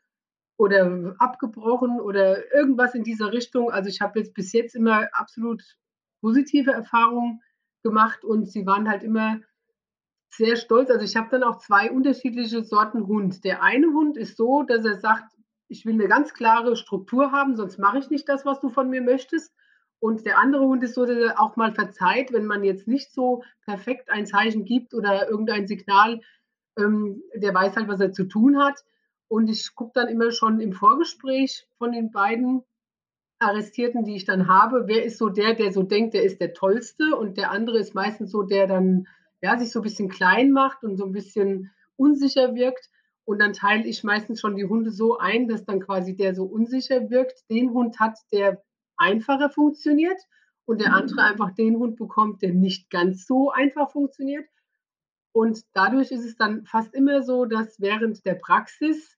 oder 0.56 1.14
abgebrochen 1.18 2.00
oder 2.00 2.52
irgendwas 2.54 2.94
in 2.94 3.04
dieser 3.04 3.32
Richtung. 3.32 3.70
Also 3.70 3.88
ich 3.88 4.00
habe 4.00 4.18
jetzt 4.18 4.34
bis 4.34 4.52
jetzt 4.52 4.74
immer 4.74 5.08
absolut 5.12 5.62
positive 6.20 6.72
Erfahrungen 6.72 7.40
gemacht 7.82 8.24
und 8.24 8.50
sie 8.50 8.66
waren 8.66 8.88
halt 8.88 9.02
immer 9.02 9.40
sehr 10.30 10.56
stolz. 10.56 10.90
Also 10.90 11.04
ich 11.04 11.16
habe 11.16 11.28
dann 11.30 11.44
auch 11.44 11.58
zwei 11.58 11.90
unterschiedliche 11.90 12.62
Sorten 12.64 13.06
Hund. 13.06 13.44
Der 13.44 13.62
eine 13.62 13.88
Hund 13.88 14.16
ist 14.16 14.36
so, 14.36 14.64
dass 14.64 14.84
er 14.84 14.98
sagt, 14.98 15.32
ich 15.68 15.84
will 15.84 15.94
eine 15.94 16.08
ganz 16.08 16.34
klare 16.34 16.76
Struktur 16.76 17.32
haben, 17.32 17.56
sonst 17.56 17.78
mache 17.78 17.98
ich 17.98 18.10
nicht 18.10 18.28
das, 18.28 18.44
was 18.44 18.60
du 18.60 18.68
von 18.68 18.88
mir 18.90 19.02
möchtest. 19.02 19.52
Und 19.98 20.26
der 20.26 20.38
andere 20.38 20.66
Hund 20.66 20.82
ist 20.82 20.94
so, 20.94 21.06
dass 21.06 21.16
er 21.16 21.40
auch 21.40 21.56
mal 21.56 21.72
verzeiht, 21.72 22.32
wenn 22.32 22.46
man 22.46 22.64
jetzt 22.64 22.86
nicht 22.86 23.12
so 23.12 23.42
perfekt 23.64 24.10
ein 24.10 24.26
Zeichen 24.26 24.64
gibt 24.64 24.94
oder 24.94 25.28
irgendein 25.28 25.66
Signal, 25.66 26.20
ähm, 26.78 27.22
der 27.34 27.54
weiß 27.54 27.76
halt, 27.76 27.88
was 27.88 28.00
er 28.00 28.12
zu 28.12 28.24
tun 28.24 28.58
hat. 28.58 28.84
Und 29.28 29.48
ich 29.48 29.74
gucke 29.74 29.92
dann 29.94 30.08
immer 30.08 30.30
schon 30.30 30.60
im 30.60 30.72
Vorgespräch 30.72 31.66
von 31.78 31.92
den 31.92 32.12
beiden 32.12 32.62
Arrestierten, 33.38 34.04
die 34.04 34.16
ich 34.16 34.24
dann 34.24 34.48
habe, 34.48 34.84
wer 34.86 35.04
ist 35.04 35.18
so 35.18 35.28
der, 35.28 35.54
der 35.54 35.72
so 35.72 35.82
denkt, 35.82 36.14
der 36.14 36.22
ist 36.22 36.40
der 36.40 36.54
Tollste 36.54 37.16
und 37.16 37.36
der 37.36 37.50
andere 37.50 37.78
ist 37.78 37.94
meistens 37.94 38.30
so, 38.30 38.42
der 38.42 38.66
dann 38.66 39.06
ja, 39.42 39.58
sich 39.58 39.70
so 39.70 39.80
ein 39.80 39.82
bisschen 39.82 40.08
klein 40.08 40.52
macht 40.52 40.84
und 40.84 40.96
so 40.96 41.04
ein 41.04 41.12
bisschen 41.12 41.70
unsicher 41.96 42.54
wirkt. 42.54 42.88
Und 43.24 43.40
dann 43.40 43.52
teile 43.52 43.84
ich 43.84 44.04
meistens 44.04 44.40
schon 44.40 44.56
die 44.56 44.64
Hunde 44.64 44.90
so 44.90 45.18
ein, 45.18 45.48
dass 45.48 45.64
dann 45.64 45.80
quasi 45.80 46.16
der 46.16 46.34
so 46.34 46.44
unsicher 46.44 47.10
wirkt, 47.10 47.44
den 47.50 47.70
Hund 47.72 47.98
hat, 47.98 48.18
der 48.32 48.62
einfacher 48.96 49.50
funktioniert 49.50 50.20
und 50.64 50.80
der 50.80 50.94
andere 50.94 51.22
mhm. 51.22 51.30
einfach 51.30 51.54
den 51.54 51.76
Hund 51.76 51.96
bekommt, 51.96 52.42
der 52.42 52.52
nicht 52.52 52.90
ganz 52.90 53.26
so 53.26 53.50
einfach 53.50 53.90
funktioniert. 53.90 54.46
Und 55.32 55.60
dadurch 55.74 56.10
ist 56.10 56.24
es 56.24 56.36
dann 56.36 56.64
fast 56.64 56.94
immer 56.94 57.22
so, 57.22 57.44
dass 57.44 57.80
während 57.80 58.24
der 58.24 58.34
Praxis 58.34 59.16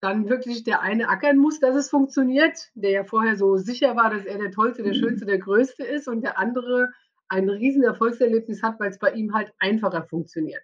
dann 0.00 0.28
wirklich 0.28 0.62
der 0.62 0.80
eine 0.80 1.08
ackern 1.08 1.36
muss, 1.36 1.58
dass 1.58 1.74
es 1.74 1.90
funktioniert, 1.90 2.70
der 2.74 2.90
ja 2.90 3.04
vorher 3.04 3.36
so 3.36 3.56
sicher 3.56 3.96
war, 3.96 4.10
dass 4.10 4.24
er 4.24 4.38
der 4.38 4.52
Tollste, 4.52 4.82
der 4.82 4.94
mhm. 4.94 5.00
Schönste, 5.00 5.26
der 5.26 5.38
Größte 5.38 5.84
ist 5.84 6.08
und 6.08 6.22
der 6.22 6.38
andere 6.38 6.88
ein 7.28 7.48
riesen 7.48 7.82
Erfolgserlebnis 7.82 8.62
hat, 8.62 8.80
weil 8.80 8.90
es 8.90 8.98
bei 8.98 9.12
ihm 9.12 9.34
halt 9.34 9.52
einfacher 9.58 10.04
funktioniert. 10.04 10.62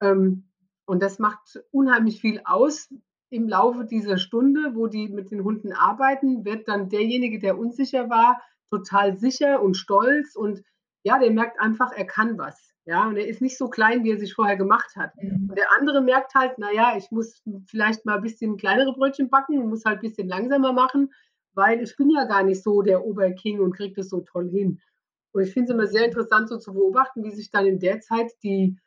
Ähm, 0.00 0.50
und 0.84 1.02
das 1.02 1.18
macht 1.18 1.60
unheimlich 1.70 2.20
viel 2.20 2.40
aus. 2.44 2.92
Im 3.30 3.48
Laufe 3.48 3.84
dieser 3.84 4.18
Stunde, 4.18 4.74
wo 4.74 4.86
die 4.86 5.08
mit 5.08 5.30
den 5.30 5.42
Hunden 5.42 5.72
arbeiten, 5.72 6.44
wird 6.44 6.68
dann 6.68 6.88
derjenige, 6.88 7.38
der 7.38 7.58
unsicher 7.58 8.08
war, 8.08 8.40
total 8.70 9.16
sicher 9.18 9.62
und 9.62 9.76
stolz 9.76 10.36
und 10.36 10.62
ja, 11.02 11.18
der 11.18 11.30
merkt 11.30 11.60
einfach, 11.60 11.92
er 11.92 12.06
kann 12.06 12.38
was. 12.38 12.72
Ja, 12.84 13.08
und 13.08 13.16
er 13.16 13.26
ist 13.26 13.42
nicht 13.42 13.58
so 13.58 13.68
klein, 13.68 14.04
wie 14.04 14.12
er 14.12 14.18
sich 14.18 14.34
vorher 14.34 14.56
gemacht 14.56 14.94
hat. 14.94 15.10
Mhm. 15.20 15.48
Und 15.50 15.58
der 15.58 15.72
andere 15.76 16.00
merkt 16.00 16.34
halt, 16.36 16.56
naja, 16.58 16.94
ich 16.96 17.10
muss 17.10 17.42
vielleicht 17.66 18.06
mal 18.06 18.16
ein 18.16 18.22
bisschen 18.22 18.56
kleinere 18.56 18.92
Brötchen 18.92 19.28
backen 19.28 19.58
und 19.58 19.70
muss 19.70 19.84
halt 19.84 19.98
ein 19.98 20.02
bisschen 20.02 20.28
langsamer 20.28 20.72
machen, 20.72 21.12
weil 21.54 21.82
ich 21.82 21.96
bin 21.96 22.10
ja 22.10 22.24
gar 22.24 22.44
nicht 22.44 22.62
so 22.62 22.82
der 22.82 23.04
Oberking 23.04 23.58
und 23.58 23.74
kriege 23.76 23.94
das 23.94 24.08
so 24.08 24.20
toll 24.20 24.48
hin. 24.50 24.80
Und 25.32 25.42
ich 25.42 25.52
finde 25.52 25.72
es 25.72 25.74
immer 25.74 25.86
sehr 25.88 26.06
interessant, 26.06 26.48
so 26.48 26.58
zu 26.58 26.72
beobachten, 26.72 27.24
wie 27.24 27.32
sich 27.32 27.50
dann 27.50 27.66
in 27.66 27.80
der 27.80 28.00
Zeit 28.00 28.32
die, 28.44 28.78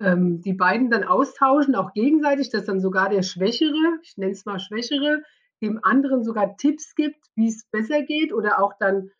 ähm, 0.00 0.40
die 0.40 0.52
beiden 0.52 0.90
dann 0.90 1.04
austauschen, 1.04 1.74
auch 1.74 1.92
gegenseitig, 1.92 2.50
dass 2.50 2.64
dann 2.64 2.80
sogar 2.80 3.08
der 3.08 3.22
Schwächere, 3.22 3.98
ich 4.02 4.16
nenne 4.16 4.32
es 4.32 4.44
mal 4.44 4.60
Schwächere, 4.60 5.22
dem 5.60 5.80
anderen 5.82 6.22
sogar 6.24 6.56
Tipps 6.56 6.94
gibt, 6.94 7.26
wie 7.34 7.48
es 7.48 7.64
besser 7.70 8.02
geht 8.02 8.32
oder 8.32 8.62
auch 8.62 8.74
dann 8.78 9.10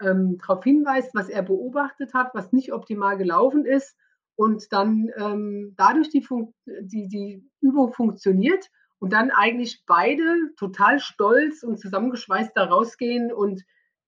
ähm, 0.00 0.38
darauf 0.38 0.62
hinweist, 0.64 1.14
was 1.14 1.28
er 1.28 1.42
beobachtet 1.42 2.14
hat, 2.14 2.34
was 2.34 2.52
nicht 2.52 2.72
optimal 2.72 3.16
gelaufen 3.16 3.64
ist 3.64 3.96
und 4.36 4.72
dann 4.72 5.10
ähm, 5.16 5.74
dadurch 5.76 6.10
die, 6.10 6.26
die, 6.66 7.08
die 7.08 7.50
Übung 7.60 7.92
funktioniert 7.92 8.68
und 9.00 9.12
dann 9.12 9.30
eigentlich 9.30 9.84
beide 9.86 10.52
total 10.56 11.00
stolz 11.00 11.62
und 11.62 11.80
zusammengeschweißt 11.80 12.52
da 12.54 12.64
rausgehen 12.64 13.32
und 13.32 13.64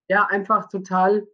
ja, 0.07 0.25
einfach 0.25 0.69
total 0.69 1.27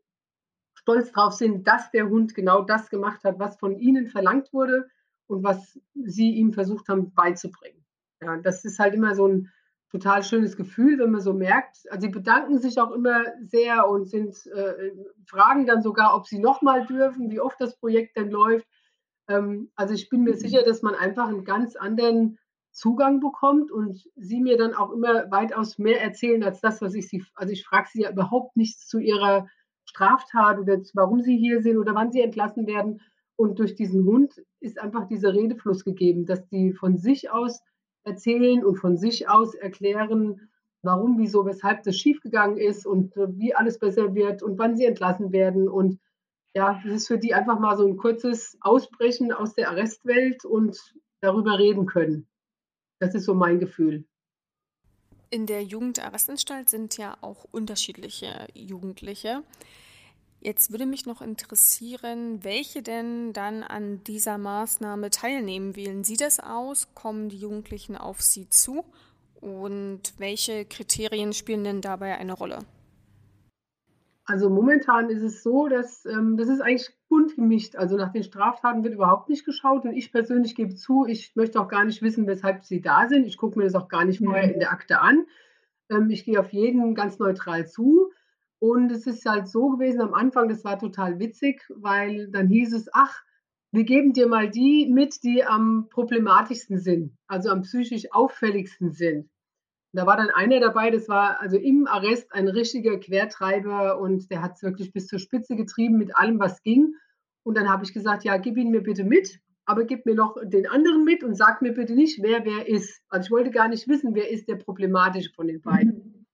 stolz 0.87 1.11
drauf 1.11 1.33
sind, 1.33 1.67
dass 1.67 1.91
der 1.91 2.07
Hund 2.07 2.33
genau 2.33 2.61
das 2.61 2.89
gemacht 2.89 3.25
hat, 3.25 3.39
was 3.39 3.57
von 3.57 3.77
ihnen 3.77 4.07
verlangt 4.07 4.53
wurde 4.53 4.87
und 5.27 5.43
was 5.43 5.77
sie 5.93 6.31
ihm 6.35 6.53
versucht 6.53 6.87
haben 6.87 7.13
beizubringen. 7.13 7.83
Ja, 8.21 8.37
das 8.37 8.63
ist 8.63 8.79
halt 8.79 8.93
immer 8.93 9.13
so 9.13 9.27
ein 9.27 9.51
total 9.91 10.23
schönes 10.23 10.55
Gefühl, 10.55 10.97
wenn 10.97 11.11
man 11.11 11.19
so 11.19 11.33
merkt. 11.33 11.91
Also 11.91 12.07
sie 12.07 12.13
bedanken 12.13 12.59
sich 12.59 12.79
auch 12.79 12.91
immer 12.91 13.21
sehr 13.41 13.89
und 13.89 14.05
sind 14.05 14.33
äh, 14.47 14.93
fragen 15.25 15.65
dann 15.65 15.81
sogar, 15.81 16.15
ob 16.15 16.25
sie 16.25 16.39
nochmal 16.39 16.85
dürfen, 16.85 17.31
wie 17.31 17.41
oft 17.41 17.59
das 17.59 17.77
Projekt 17.77 18.15
denn 18.15 18.31
läuft. 18.31 18.65
Ähm, 19.27 19.69
also 19.75 19.93
ich 19.93 20.07
bin 20.07 20.23
mir 20.23 20.35
mhm. 20.35 20.39
sicher, 20.39 20.63
dass 20.63 20.83
man 20.83 20.95
einfach 20.95 21.27
einen 21.27 21.43
ganz 21.43 21.75
anderen 21.75 22.39
Zugang 22.71 23.19
bekommt 23.19 23.71
und 23.71 24.07
sie 24.15 24.39
mir 24.39 24.57
dann 24.57 24.73
auch 24.73 24.91
immer 24.91 25.29
weitaus 25.31 25.79
mehr 25.79 26.01
erzählen 26.01 26.43
als 26.43 26.61
das, 26.61 26.81
was 26.81 26.93
ich 26.93 27.09
sie. 27.09 27.25
Also 27.35 27.51
ich 27.51 27.65
frage 27.65 27.89
sie 27.91 28.03
ja 28.03 28.11
überhaupt 28.11 28.55
nichts 28.55 28.87
zu 28.87 28.99
ihrer 28.99 29.49
Straftat 29.87 30.59
oder 30.59 30.79
warum 30.93 31.21
sie 31.21 31.37
hier 31.37 31.61
sind 31.61 31.77
oder 31.77 31.95
wann 31.95 32.11
sie 32.11 32.21
entlassen 32.21 32.67
werden. 32.67 33.01
Und 33.35 33.59
durch 33.59 33.75
diesen 33.75 34.05
Hund 34.05 34.43
ist 34.59 34.79
einfach 34.79 35.07
dieser 35.07 35.33
Redefluss 35.33 35.83
gegeben, 35.83 36.25
dass 36.25 36.47
die 36.47 36.73
von 36.73 36.97
sich 36.97 37.31
aus 37.31 37.61
erzählen 38.03 38.65
und 38.65 38.77
von 38.77 38.97
sich 38.97 39.29
aus 39.29 39.53
erklären, 39.55 40.49
warum, 40.81 41.17
wieso, 41.17 41.45
weshalb 41.45 41.83
das 41.83 41.97
schiefgegangen 41.97 42.57
ist 42.57 42.85
und 42.85 43.15
äh, 43.17 43.27
wie 43.37 43.53
alles 43.53 43.79
besser 43.79 44.15
wird 44.15 44.41
und 44.41 44.57
wann 44.57 44.75
sie 44.77 44.85
entlassen 44.85 45.31
werden. 45.31 45.67
Und 45.67 45.99
ja, 46.55 46.79
das 46.83 46.93
ist 46.93 47.07
für 47.07 47.17
die 47.17 47.33
einfach 47.33 47.59
mal 47.59 47.77
so 47.77 47.85
ein 47.85 47.97
kurzes 47.97 48.57
Ausbrechen 48.61 49.31
aus 49.31 49.53
der 49.53 49.69
Arrestwelt 49.69 50.45
und 50.45 50.95
darüber 51.21 51.59
reden 51.59 51.85
können. 51.85 52.27
Das 52.99 53.13
ist 53.13 53.25
so 53.25 53.33
mein 53.33 53.59
Gefühl. 53.59 54.05
In 55.29 55.45
der 55.45 55.63
Jugendarrestanstalt 55.63 56.69
sind 56.69 56.97
ja 56.97 57.17
auch 57.21 57.45
unterschiedliche 57.51 58.47
Jugendliche. 58.53 59.43
Jetzt 60.39 60.71
würde 60.71 60.85
mich 60.85 61.05
noch 61.05 61.21
interessieren, 61.21 62.43
welche 62.43 62.81
denn 62.81 63.33
dann 63.33 63.63
an 63.63 64.03
dieser 64.05 64.37
Maßnahme 64.37 65.09
teilnehmen. 65.09 65.75
Wählen 65.75 66.03
Sie 66.03 66.15
das 66.15 66.39
aus? 66.39 66.93
Kommen 66.93 67.27
die 67.27 67.39
Jugendlichen 67.39 67.97
auf 67.97 68.21
Sie 68.21 68.49
zu? 68.49 68.85
Und 69.41 70.13
welche 70.17 70.63
Kriterien 70.65 71.33
spielen 71.33 71.63
denn 71.63 71.81
dabei 71.81 72.17
eine 72.17 72.33
Rolle? 72.33 72.59
Also 74.29 74.49
momentan 74.49 75.09
ist 75.09 75.23
es 75.23 75.41
so, 75.41 75.69
dass 75.69 76.05
ähm, 76.05 76.35
das 76.35 76.49
ist 76.49 76.59
eigentlich 76.59 76.89
bunt 77.07 77.35
gemischt. 77.35 77.77
Also 77.77 77.95
nach 77.95 78.11
den 78.11 78.23
Straftaten 78.23 78.83
wird 78.83 78.93
überhaupt 78.93 79.29
nicht 79.29 79.45
geschaut. 79.45 79.85
Und 79.85 79.93
ich 79.93 80.11
persönlich 80.11 80.53
gebe 80.53 80.75
zu, 80.75 81.05
ich 81.07 81.33
möchte 81.35 81.61
auch 81.61 81.69
gar 81.69 81.85
nicht 81.85 82.01
wissen, 82.01 82.27
weshalb 82.27 82.65
sie 82.65 82.81
da 82.81 83.07
sind. 83.07 83.25
Ich 83.25 83.37
gucke 83.37 83.57
mir 83.57 83.63
das 83.63 83.75
auch 83.75 83.87
gar 83.87 84.03
nicht 84.03 84.19
vorher 84.21 84.53
in 84.53 84.59
der 84.59 84.73
Akte 84.73 84.99
an. 84.99 85.25
Ähm, 85.89 86.09
ich 86.09 86.25
gehe 86.25 86.41
auf 86.41 86.51
jeden 86.51 86.93
ganz 86.93 87.19
neutral 87.19 87.67
zu. 87.67 88.11
Und 88.59 88.91
es 88.91 89.07
ist 89.07 89.25
halt 89.25 89.47
so 89.47 89.69
gewesen 89.69 90.01
am 90.01 90.13
Anfang, 90.13 90.49
das 90.49 90.65
war 90.65 90.77
total 90.77 91.19
witzig, 91.19 91.61
weil 91.69 92.29
dann 92.29 92.49
hieß 92.49 92.73
es, 92.73 92.89
ach, 92.91 93.23
wir 93.71 93.85
geben 93.85 94.11
dir 94.11 94.27
mal 94.27 94.49
die 94.49 94.89
mit, 94.91 95.23
die 95.23 95.45
am 95.45 95.87
problematischsten 95.89 96.79
sind, 96.79 97.15
also 97.27 97.49
am 97.49 97.61
psychisch 97.61 98.11
auffälligsten 98.11 98.91
sind. 98.91 99.29
Da 99.97 100.05
war 100.05 100.15
dann 100.15 100.29
einer 100.29 100.59
dabei, 100.59 100.91
das 100.91 101.09
war 101.09 101.41
also 101.41 101.57
im 101.57 101.87
Arrest 101.87 102.31
ein 102.31 102.47
richtiger 102.47 102.99
Quertreiber 102.99 103.99
und 103.99 104.29
der 104.29 104.43
hat 104.43 104.53
es 104.53 104.61
wirklich 104.61 104.93
bis 104.93 105.07
zur 105.07 105.17
Spitze 105.17 105.55
getrieben 105.55 105.97
mit 105.97 106.15
allem, 106.15 106.39
was 106.39 106.61
ging. 106.61 106.93
Und 107.41 107.57
dann 107.57 107.67
habe 107.67 107.83
ich 107.83 107.95
gesagt, 107.95 108.23
ja, 108.23 108.37
gib 108.37 108.57
ihn 108.57 108.69
mir 108.69 108.83
bitte 108.83 109.03
mit, 109.03 109.39
aber 109.65 109.85
gib 109.85 110.05
mir 110.05 110.13
noch 110.13 110.37
den 110.43 110.67
anderen 110.67 111.03
mit 111.03 111.23
und 111.23 111.33
sag 111.33 111.63
mir 111.63 111.73
bitte 111.73 111.95
nicht, 111.95 112.21
wer 112.21 112.45
wer 112.45 112.67
ist. 112.67 113.01
Also 113.09 113.25
ich 113.25 113.31
wollte 113.31 113.49
gar 113.49 113.69
nicht 113.69 113.87
wissen, 113.87 114.13
wer 114.13 114.29
ist 114.29 114.47
der 114.47 114.57
problematische 114.57 115.31
von 115.33 115.47
den 115.47 115.63
beiden. 115.63 116.27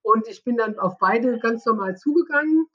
Und 0.00 0.26
ich 0.26 0.42
bin 0.42 0.56
dann 0.56 0.78
auf 0.78 0.96
beide 0.98 1.38
ganz 1.40 1.66
normal 1.66 1.98
zugegangen, 1.98 2.68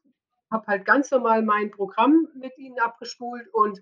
habe 0.52 0.68
halt 0.68 0.86
ganz 0.86 1.10
normal 1.10 1.42
mein 1.42 1.72
Programm 1.72 2.28
mit 2.36 2.56
ihnen 2.60 2.78
abgespult 2.78 3.52
und 3.52 3.82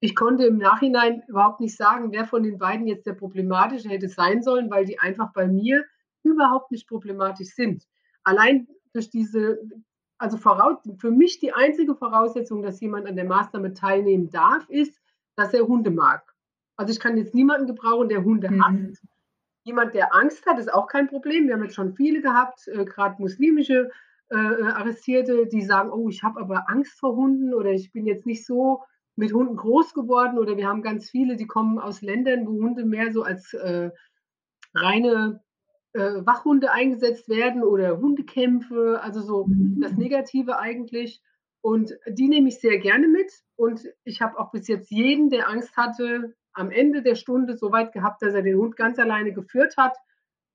ich 0.00 0.16
konnte 0.16 0.46
im 0.46 0.56
Nachhinein 0.56 1.22
überhaupt 1.28 1.60
nicht 1.60 1.76
sagen, 1.76 2.12
wer 2.12 2.24
von 2.24 2.44
den 2.44 2.56
beiden 2.56 2.86
jetzt 2.86 3.04
der 3.04 3.12
problematische 3.12 3.90
hätte 3.90 4.08
sein 4.08 4.42
sollen, 4.42 4.70
weil 4.70 4.86
die 4.86 4.98
einfach 4.98 5.34
bei 5.34 5.46
mir 5.46 5.84
überhaupt 6.22 6.70
nicht 6.70 6.88
problematisch 6.88 7.54
sind. 7.54 7.84
Allein 8.24 8.68
durch 8.92 9.10
diese, 9.10 9.58
also 10.18 10.36
voraus, 10.36 10.78
für 10.98 11.10
mich 11.10 11.40
die 11.40 11.52
einzige 11.52 11.94
Voraussetzung, 11.94 12.62
dass 12.62 12.80
jemand 12.80 13.06
an 13.06 13.16
der 13.16 13.24
Maßnahme 13.24 13.72
teilnehmen 13.74 14.30
darf, 14.30 14.68
ist, 14.68 15.00
dass 15.36 15.54
er 15.54 15.66
Hunde 15.66 15.90
mag. 15.90 16.34
Also 16.76 16.92
ich 16.92 17.00
kann 17.00 17.16
jetzt 17.16 17.34
niemanden 17.34 17.66
gebrauchen, 17.66 18.08
der 18.08 18.24
Hunde 18.24 18.50
mhm. 18.50 18.64
hasst. 18.64 19.02
Jemand, 19.64 19.94
der 19.94 20.14
Angst 20.14 20.46
hat, 20.46 20.58
ist 20.58 20.72
auch 20.72 20.86
kein 20.86 21.08
Problem. 21.08 21.46
Wir 21.46 21.54
haben 21.54 21.64
jetzt 21.64 21.74
schon 21.74 21.94
viele 21.94 22.22
gehabt, 22.22 22.68
äh, 22.68 22.84
gerade 22.84 23.20
muslimische 23.20 23.90
äh, 24.30 24.36
Arrestierte, 24.36 25.46
die 25.46 25.62
sagen, 25.62 25.90
oh, 25.90 26.08
ich 26.08 26.22
habe 26.22 26.40
aber 26.40 26.68
Angst 26.68 26.98
vor 26.98 27.16
Hunden 27.16 27.54
oder 27.54 27.70
ich 27.70 27.92
bin 27.92 28.06
jetzt 28.06 28.26
nicht 28.26 28.46
so 28.46 28.82
mit 29.16 29.32
Hunden 29.32 29.56
groß 29.56 29.94
geworden 29.94 30.38
oder 30.38 30.56
wir 30.56 30.68
haben 30.68 30.82
ganz 30.82 31.10
viele, 31.10 31.36
die 31.36 31.46
kommen 31.46 31.78
aus 31.78 32.02
Ländern, 32.02 32.46
wo 32.46 32.52
Hunde 32.52 32.84
mehr 32.84 33.12
so 33.12 33.22
als 33.22 33.52
äh, 33.54 33.90
reine 34.74 35.42
äh, 35.92 36.26
Wachhunde 36.26 36.70
eingesetzt 36.70 37.28
werden 37.28 37.62
oder 37.62 37.98
Hundekämpfe, 37.98 39.00
also 39.02 39.20
so 39.20 39.46
mhm. 39.46 39.80
das 39.80 39.92
Negative 39.92 40.58
eigentlich. 40.58 41.22
Und 41.60 41.98
die 42.06 42.28
nehme 42.28 42.48
ich 42.48 42.60
sehr 42.60 42.78
gerne 42.78 43.08
mit. 43.08 43.32
Und 43.56 43.82
ich 44.04 44.20
habe 44.20 44.38
auch 44.38 44.50
bis 44.50 44.68
jetzt 44.68 44.90
jeden, 44.90 45.30
der 45.30 45.48
Angst 45.48 45.76
hatte, 45.76 46.34
am 46.52 46.70
Ende 46.70 47.02
der 47.02 47.14
Stunde 47.14 47.56
so 47.56 47.72
weit 47.72 47.92
gehabt, 47.92 48.22
dass 48.22 48.34
er 48.34 48.42
den 48.42 48.56
Hund 48.56 48.76
ganz 48.76 48.98
alleine 48.98 49.32
geführt 49.32 49.76
hat 49.76 49.96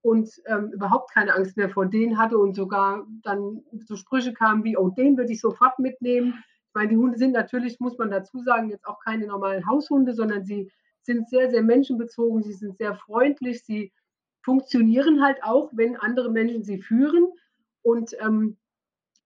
und 0.02 0.30
ähm, 0.48 0.72
überhaupt 0.74 1.12
keine 1.14 1.34
Angst 1.34 1.56
mehr 1.56 1.70
vor 1.70 1.86
denen 1.86 2.18
hatte 2.18 2.38
und 2.38 2.56
sogar 2.56 3.06
dann 3.24 3.64
so 3.86 3.96
Sprüche 3.96 4.34
kamen 4.34 4.64
wie, 4.64 4.78
oh, 4.78 4.90
den 4.90 5.18
würde 5.18 5.32
ich 5.32 5.40
sofort 5.40 5.80
mitnehmen, 5.80 6.44
ich 6.74 6.76
meine, 6.76 6.90
die 6.90 6.98
Hunde 6.98 7.20
sind 7.20 7.34
natürlich, 7.34 7.80
muss 7.80 8.00
man 8.00 8.10
dazu 8.10 8.40
sagen, 8.40 8.72
jetzt 8.72 8.88
auch 8.88 9.00
keine 9.00 9.28
normalen 9.28 9.68
Haushunde, 9.68 10.16
sondern 10.16 10.44
sie 10.44 10.72
sind 11.04 11.30
sehr, 11.30 11.52
sehr 11.52 11.62
menschenbezogen, 11.62 12.42
sie 12.42 12.54
sind 12.54 12.78
sehr 12.80 12.96
freundlich, 12.96 13.64
sie 13.64 13.94
funktionieren 14.44 15.24
halt 15.24 15.44
auch, 15.44 15.72
wenn 15.74 15.96
andere 15.96 16.32
Menschen 16.32 16.64
sie 16.64 16.80
führen. 16.80 17.28
Und 17.82 18.16
ähm, 18.20 18.58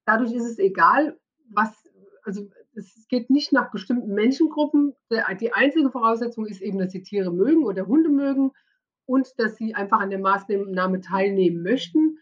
dadurch 0.05 0.33
ist 0.33 0.45
es 0.45 0.59
egal, 0.59 1.19
was, 1.49 1.71
also 2.23 2.49
es 2.75 3.07
geht 3.07 3.29
nicht 3.29 3.51
nach 3.51 3.71
bestimmten 3.71 4.13
Menschengruppen. 4.13 4.93
Die 5.41 5.53
einzige 5.53 5.89
Voraussetzung 5.89 6.45
ist 6.45 6.61
eben, 6.61 6.77
dass 6.77 6.91
sie 6.91 7.01
Tiere 7.01 7.33
mögen 7.33 7.63
oder 7.63 7.87
Hunde 7.87 8.09
mögen 8.09 8.51
und 9.05 9.27
dass 9.39 9.55
sie 9.55 9.73
einfach 9.73 9.99
an 9.99 10.11
der 10.11 10.19
Maßnahme 10.19 11.01
teilnehmen 11.01 11.63
möchten. 11.63 12.19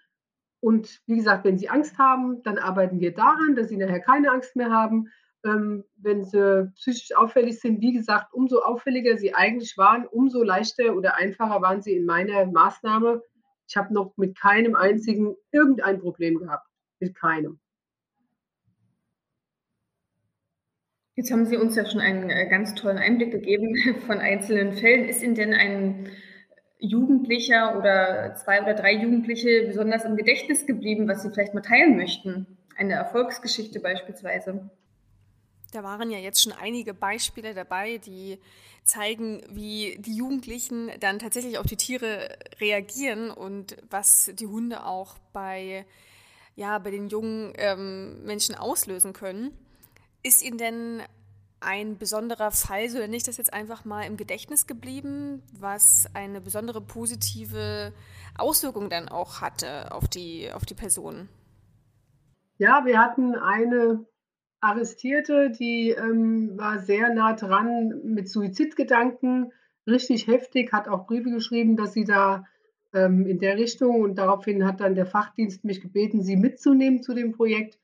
Und 0.62 1.02
wie 1.06 1.18
gesagt, 1.18 1.44
wenn 1.44 1.58
sie 1.58 1.70
Angst 1.70 1.98
haben, 1.98 2.42
dann 2.44 2.58
arbeiten 2.58 3.00
wir 3.00 3.14
daran, 3.14 3.56
dass 3.56 3.68
sie 3.70 3.78
nachher 3.78 4.00
keine 4.00 4.32
Angst 4.32 4.56
mehr 4.56 4.72
haben. 4.72 5.10
Ähm, 5.46 5.84
wenn 5.98 6.24
sie 6.24 6.72
psychisch 6.76 7.16
auffällig 7.16 7.60
sind, 7.60 7.80
wie 7.80 7.94
gesagt, 7.94 8.34
umso 8.34 8.62
auffälliger 8.62 9.16
sie 9.18 9.36
eigentlich 9.36 9.78
waren, 9.78 10.08
umso 10.08 10.42
leichter 10.42 10.96
oder 10.96 11.16
einfacher 11.16 11.62
waren 11.62 11.84
sie 11.84 11.96
in 11.96 12.06
meiner 12.06 12.46
Maßnahme. 12.48 13.22
Ich 13.68 13.78
habe 13.78 13.94
noch 13.94 14.18
mit 14.18 14.40
keinem 14.40 14.76
einzigen 14.76 15.36
irgendein 15.52 16.00
Problem 16.00 16.40
gehabt. 16.40 16.68
Mit 17.00 17.14
keinem. 17.16 17.60
Jetzt 21.16 21.32
haben 21.32 21.46
Sie 21.46 21.58
uns 21.58 21.76
ja 21.76 21.86
schon 21.86 22.02
einen 22.02 22.30
äh, 22.30 22.48
ganz 22.50 22.76
tollen 22.76 22.98
Einblick 22.98 23.32
gegeben 23.32 23.74
von 24.08 24.18
einzelnen 24.18 24.74
Fällen. 24.74 25.08
Ist 25.08 25.24
Ihnen 25.24 25.36
denn 25.36 25.54
ein 25.54 26.10
Jugendlicher 26.80 27.78
oder 27.78 28.36
zwei 28.36 28.62
oder 28.62 28.74
drei 28.74 28.94
Jugendliche 28.94 29.66
besonders 29.68 30.04
im 30.06 30.18
Gedächtnis 30.18 30.66
geblieben, 30.66 31.08
was 31.08 31.24
Sie 31.24 31.30
vielleicht 31.30 31.54
mal 31.54 31.62
teilen 31.62 31.96
möchten? 31.96 32.58
Eine 32.76 32.94
Erfolgsgeschichte 32.94 33.80
beispielsweise. 33.80 34.70
Da 35.76 35.84
waren 35.84 36.10
ja 36.10 36.18
jetzt 36.18 36.42
schon 36.42 36.54
einige 36.54 36.94
Beispiele 36.94 37.54
dabei, 37.54 37.98
die 37.98 38.40
zeigen, 38.86 39.42
wie 39.50 39.98
die 40.00 40.16
Jugendlichen 40.16 40.90
dann 41.02 41.20
tatsächlich 41.20 41.58
auf 41.58 41.66
die 41.66 41.76
Tiere 41.76 42.30
reagieren 42.62 43.30
und 43.30 43.76
was 43.90 44.32
die 44.36 44.48
Hunde 44.48 44.86
auch 44.86 45.18
bei, 45.34 45.86
ja, 46.56 46.80
bei 46.80 46.92
den 46.92 47.10
jungen 47.10 47.52
ähm, 47.58 48.24
Menschen 48.24 48.56
auslösen 48.56 49.12
können. 49.12 49.52
Ist 50.24 50.44
Ihnen 50.44 50.58
denn 50.58 51.02
ein 51.60 51.98
besonderer 51.98 52.52
Fall, 52.52 52.90
so 52.90 53.00
nenne 53.00 53.18
ich 53.18 53.24
das 53.24 53.38
jetzt 53.38 53.54
einfach 53.54 53.84
mal 53.84 54.04
im 54.04 54.16
Gedächtnis 54.16 54.68
geblieben, 54.68 55.44
was 55.52 56.08
eine 56.14 56.40
besondere 56.40 56.80
positive 56.80 57.92
Auswirkung 58.38 58.90
dann 58.90 59.10
auch 59.10 59.42
hatte 59.42 59.92
auf 59.92 60.08
die, 60.08 60.52
auf 60.54 60.64
die 60.64 60.76
Person? 60.76 61.28
Ja, 62.60 62.86
wir 62.86 63.00
hatten 63.00 63.36
eine 63.36 64.06
Arrestierte, 64.60 65.52
die 65.52 65.92
ähm, 65.92 66.58
war 66.58 66.80
sehr 66.80 67.14
nah 67.14 67.34
dran 67.34 68.02
mit 68.04 68.30
Suizidgedanken, 68.30 69.52
richtig 69.88 70.28
heftig, 70.28 70.72
hat 70.74 70.88
auch 70.88 71.06
Briefe 71.06 71.30
geschrieben, 71.30 71.76
dass 71.76 71.94
sie 71.94 72.06
da 72.06 72.46
ähm, 72.94 73.26
in 73.28 73.40
der 73.40 73.58
Richtung 73.58 74.02
und 74.02 74.16
daraufhin 74.16 74.66
hat 74.66 74.80
dann 74.80 74.96
der 74.96 75.06
Fachdienst 75.06 75.64
mich 75.64 75.82
gebeten, 75.82 76.24
sie 76.24 76.38
mitzunehmen 76.38 77.04
zu 77.04 77.14
dem 77.14 77.34
Projekt. 77.34 77.78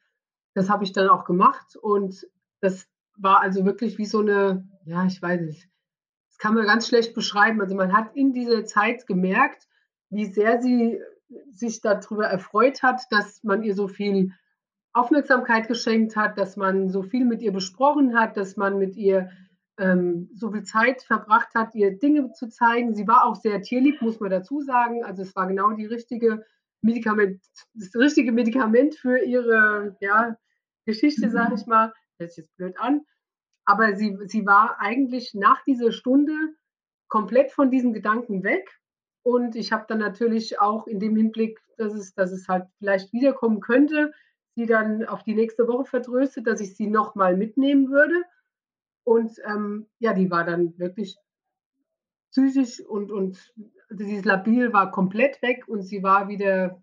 Das 0.54 0.70
habe 0.70 0.84
ich 0.84 0.92
dann 0.92 1.10
auch 1.10 1.25
gemacht 1.25 1.75
und 1.75 2.28
das 2.62 2.88
war 3.18 3.42
also 3.42 3.66
wirklich 3.66 3.98
wie 3.98 4.06
so 4.06 4.20
eine, 4.20 4.68
ja, 4.86 5.06
ich 5.06 5.22
weiß 5.22 5.42
nicht, 5.42 5.70
das 6.30 6.38
kann 6.38 6.56
man 6.56 6.66
ganz 6.66 6.88
schlecht 6.88 7.13
beschreiben. 7.13 7.62
Also 7.62 7.75
man 7.75 7.94
hat 7.94 8.16
in 8.16 8.34
dieser 8.34 8.66
Zeit 8.66 9.06
gemerkt, 9.06 9.68
wie 10.10 10.25
sehr 10.25 10.62
sie 10.62 11.00
sich 11.51 11.82
darüber 11.82 12.25
erfreut 12.25 12.84
hat, 12.84 13.04
dass 13.12 13.44
man 13.44 13.63
ihr 13.63 13.75
so 13.75 13.88
viel 13.88 14.32
Aufmerksamkeit 14.93 15.67
geschenkt 15.67 16.15
hat, 16.15 16.38
dass 16.38 16.57
man 16.57 16.89
so 16.89 17.03
viel 17.03 17.25
mit 17.25 17.41
ihr 17.41 17.53
besprochen 17.53 18.17
hat, 18.17 18.36
dass 18.36 18.57
man 18.57 18.77
mit 18.77 18.95
ihr 18.95 19.29
ähm, 19.77 20.29
so 20.33 20.51
viel 20.51 20.63
Zeit 20.63 21.01
verbracht 21.03 21.55
hat, 21.55 21.75
ihr 21.75 21.98
Dinge 21.98 22.31
zu 22.33 22.50
zeigen. 22.50 22.94
Sie 22.94 23.07
war 23.07 23.25
auch 23.25 23.35
sehr 23.35 23.61
tierlieb, 23.61 24.01
muss 24.01 24.20
man 24.20 24.31
dazu 24.31 24.61
sagen. 24.61 25.03
Also 25.03 25.22
es 25.22 25.35
war 25.35 25.48
genau 25.48 25.72
die 25.72 25.85
richtige 25.85 26.46
Medikament, 26.81 27.42
das 27.74 27.96
richtige 27.96 28.31
Medikament 28.31 28.96
für 28.96 29.20
ihre 29.20 29.96
ja, 30.01 30.35
Geschichte, 30.85 31.29
sage 31.29 31.55
ich 31.55 31.66
mal. 31.66 31.94
Das 32.18 32.31
ist 32.31 32.37
jetzt 32.37 32.57
blöd 32.57 32.77
an. 32.79 33.01
Aber 33.66 33.96
sie, 33.96 34.18
sie 34.25 34.46
war 34.46 34.79
eigentlich 34.79 35.33
nach 35.33 35.63
dieser 35.63 35.92
Stunde 35.92 36.33
komplett 37.07 37.51
von 37.51 37.72
diesen 37.72 37.94
Gedanken 37.94 38.44
weg. 38.44 38.70
Und 39.24 39.55
ich 39.55 39.72
habe 39.72 39.85
dann 39.87 40.00
natürlich 40.00 40.59
auch 40.59 40.87
in 40.87 41.00
dem 41.00 41.16
Hinblick, 41.16 41.59
dass 41.77 41.94
es, 41.94 42.13
dass 42.13 42.31
es 42.31 42.48
halt 42.48 42.66
vielleicht 42.79 43.13
wiederkommen 43.13 43.61
könnte, 43.61 44.11
sie 44.55 44.66
dann 44.66 45.05
auf 45.05 45.24
die 45.24 45.35
nächste 45.35 45.68
Woche 45.68 45.85
vertröstet, 45.85 46.48
dass 46.48 46.61
ich 46.61 46.75
sie 46.75 46.87
nochmal 46.87 47.37
mitnehmen 47.37 47.90
würde. 47.90 48.24
Und 49.03 49.31
ähm, 49.46 49.87
ja, 50.00 50.14
die 50.14 50.29
war 50.29 50.44
dann 50.46 50.77
wirklich 50.77 51.18
psychisch 52.31 52.79
und, 52.81 53.11
und 53.11 53.53
dieses 53.90 54.25
Labil 54.25 54.72
war 54.74 54.92
komplett 54.92 55.42
weg 55.42 55.68
und 55.68 55.81
sie 55.81 56.03
war 56.03 56.27
wieder 56.27 56.81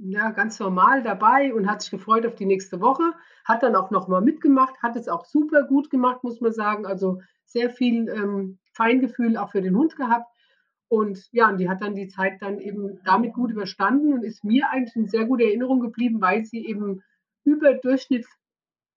ja, 0.00 0.30
ganz 0.30 0.60
normal 0.60 1.02
dabei 1.02 1.52
und 1.52 1.68
hat 1.68 1.82
sich 1.82 1.90
gefreut 1.90 2.26
auf 2.26 2.36
die 2.36 2.46
nächste 2.46 2.80
Woche. 2.80 3.14
Hat 3.44 3.62
dann 3.62 3.74
auch 3.74 3.90
nochmal 3.90 4.20
mitgemacht, 4.20 4.80
hat 4.82 4.96
es 4.96 5.08
auch 5.08 5.24
super 5.24 5.64
gut 5.64 5.90
gemacht, 5.90 6.22
muss 6.22 6.40
man 6.40 6.52
sagen. 6.52 6.86
Also 6.86 7.20
sehr 7.44 7.70
viel 7.70 8.08
ähm, 8.08 8.58
Feingefühl 8.72 9.36
auch 9.36 9.50
für 9.50 9.62
den 9.62 9.76
Hund 9.76 9.96
gehabt. 9.96 10.30
Und 10.88 11.28
ja, 11.32 11.50
und 11.50 11.58
die 11.58 11.68
hat 11.68 11.82
dann 11.82 11.94
die 11.94 12.08
Zeit 12.08 12.40
dann 12.40 12.58
eben 12.58 13.00
damit 13.04 13.34
gut 13.34 13.50
überstanden 13.50 14.14
und 14.14 14.24
ist 14.24 14.42
mir 14.42 14.70
eigentlich 14.70 14.96
in 14.96 15.06
sehr 15.06 15.26
gute 15.26 15.44
Erinnerung 15.44 15.80
geblieben, 15.80 16.20
weil 16.20 16.44
sie 16.44 16.66
eben 16.66 17.02
überdurchschnitt, 17.44 18.26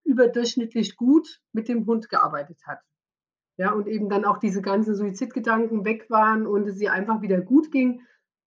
überdurchschnittlich 0.05 0.95
gut 0.95 1.41
mit 1.51 1.67
dem 1.67 1.85
Hund 1.85 2.09
gearbeitet 2.09 2.59
hat. 2.65 2.79
Ja, 3.57 3.71
und 3.73 3.87
eben 3.87 4.09
dann 4.09 4.25
auch 4.25 4.37
diese 4.37 4.61
ganzen 4.61 4.95
Suizidgedanken 4.95 5.83
weg 5.83 6.09
waren 6.09 6.47
und 6.47 6.67
es 6.67 6.79
ihr 6.79 6.93
einfach 6.93 7.21
wieder 7.21 7.41
gut 7.41 7.71
ging. 7.71 8.01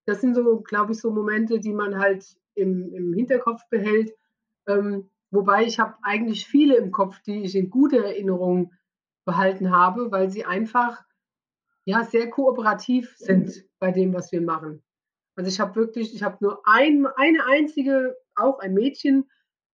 Das 0.06 0.20
sind 0.20 0.34
so, 0.34 0.60
glaube 0.60 0.92
ich, 0.92 0.98
so 0.98 1.10
Momente, 1.10 1.60
die 1.60 1.72
man 1.72 1.98
halt 1.98 2.24
im, 2.54 2.92
im 2.92 3.12
Hinterkopf 3.12 3.60
behält. 3.68 4.14
Ähm, 4.66 5.10
wobei 5.30 5.64
ich 5.64 5.78
habe 5.78 5.94
eigentlich 6.02 6.46
viele 6.46 6.76
im 6.76 6.90
Kopf, 6.90 7.20
die 7.20 7.42
ich 7.42 7.54
in 7.54 7.70
guter 7.70 8.04
Erinnerung 8.04 8.72
behalten 9.26 9.70
habe, 9.70 10.10
weil 10.10 10.30
sie 10.30 10.44
einfach 10.44 11.04
ja, 11.84 12.04
sehr 12.04 12.30
kooperativ 12.30 13.14
sind 13.16 13.64
bei 13.78 13.92
dem, 13.92 14.14
was 14.14 14.32
wir 14.32 14.40
machen. 14.40 14.82
Also 15.36 15.48
ich 15.48 15.60
habe 15.60 15.74
wirklich, 15.76 16.14
ich 16.14 16.22
habe 16.22 16.38
nur 16.40 16.62
ein, 16.64 17.06
eine 17.16 17.44
einzige, 17.46 18.16
auch 18.36 18.60
ein 18.60 18.74
Mädchen 18.74 19.28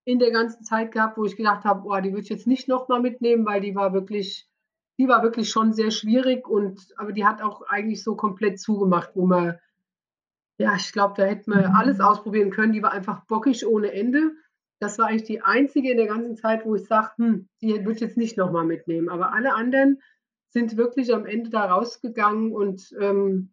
in 0.05 0.19
der 0.19 0.31
ganzen 0.31 0.65
Zeit 0.65 0.93
gehabt, 0.93 1.19
wo 1.19 1.25
ich 1.25 1.37
gedacht 1.37 1.65
habe, 1.65 1.83
boah, 1.83 2.01
die 2.01 2.11
würde 2.11 2.23
ich 2.23 2.31
jetzt 2.31 2.47
nicht 2.47 2.69
nochmal 2.69 3.01
mitnehmen, 3.01 3.45
weil 3.47 3.61
die 3.61 3.75
war 3.75 3.93
wirklich, 3.93 4.49
die 4.99 5.07
war 5.07 5.23
wirklich 5.23 5.51
schon 5.51 5.73
sehr 5.73 5.91
schwierig 5.91 6.49
und 6.49 6.81
aber 6.97 7.13
die 7.13 7.25
hat 7.25 7.43
auch 7.43 7.63
eigentlich 7.69 8.03
so 8.03 8.17
komplett 8.17 8.59
zugemacht, 8.59 9.11
wo 9.15 9.27
man, 9.27 9.59
ja, 10.59 10.75
ich 10.75 10.93
glaube, 10.93 11.15
da 11.17 11.25
hätte 11.25 11.51
man 11.51 11.65
alles 11.67 11.99
mhm. 11.99 12.05
ausprobieren 12.05 12.51
können. 12.51 12.73
Die 12.73 12.83
war 12.83 12.93
einfach 12.93 13.25
bockig 13.27 13.67
ohne 13.67 13.93
Ende. 13.93 14.33
Das 14.79 14.99
war 14.99 15.07
eigentlich 15.07 15.25
die 15.25 15.43
einzige 15.43 15.91
in 15.91 15.99
der 15.99 16.07
ganzen 16.07 16.37
Zeit, 16.37 16.65
wo 16.65 16.75
ich 16.75 16.87
sage, 16.87 17.11
hm, 17.17 17.49
die 17.61 17.75
würde 17.81 17.93
ich 17.93 18.01
jetzt 18.01 18.17
nicht 18.17 18.39
nochmal 18.39 18.65
mitnehmen. 18.65 19.11
Aber 19.11 19.33
alle 19.33 19.55
anderen, 19.55 20.01
sind 20.51 20.77
wirklich 20.77 21.15
am 21.15 21.27
Ende 21.27 21.51
da 21.51 21.67
rausgegangen 21.67 22.53
und 22.53 22.95
ähm, 23.01 23.53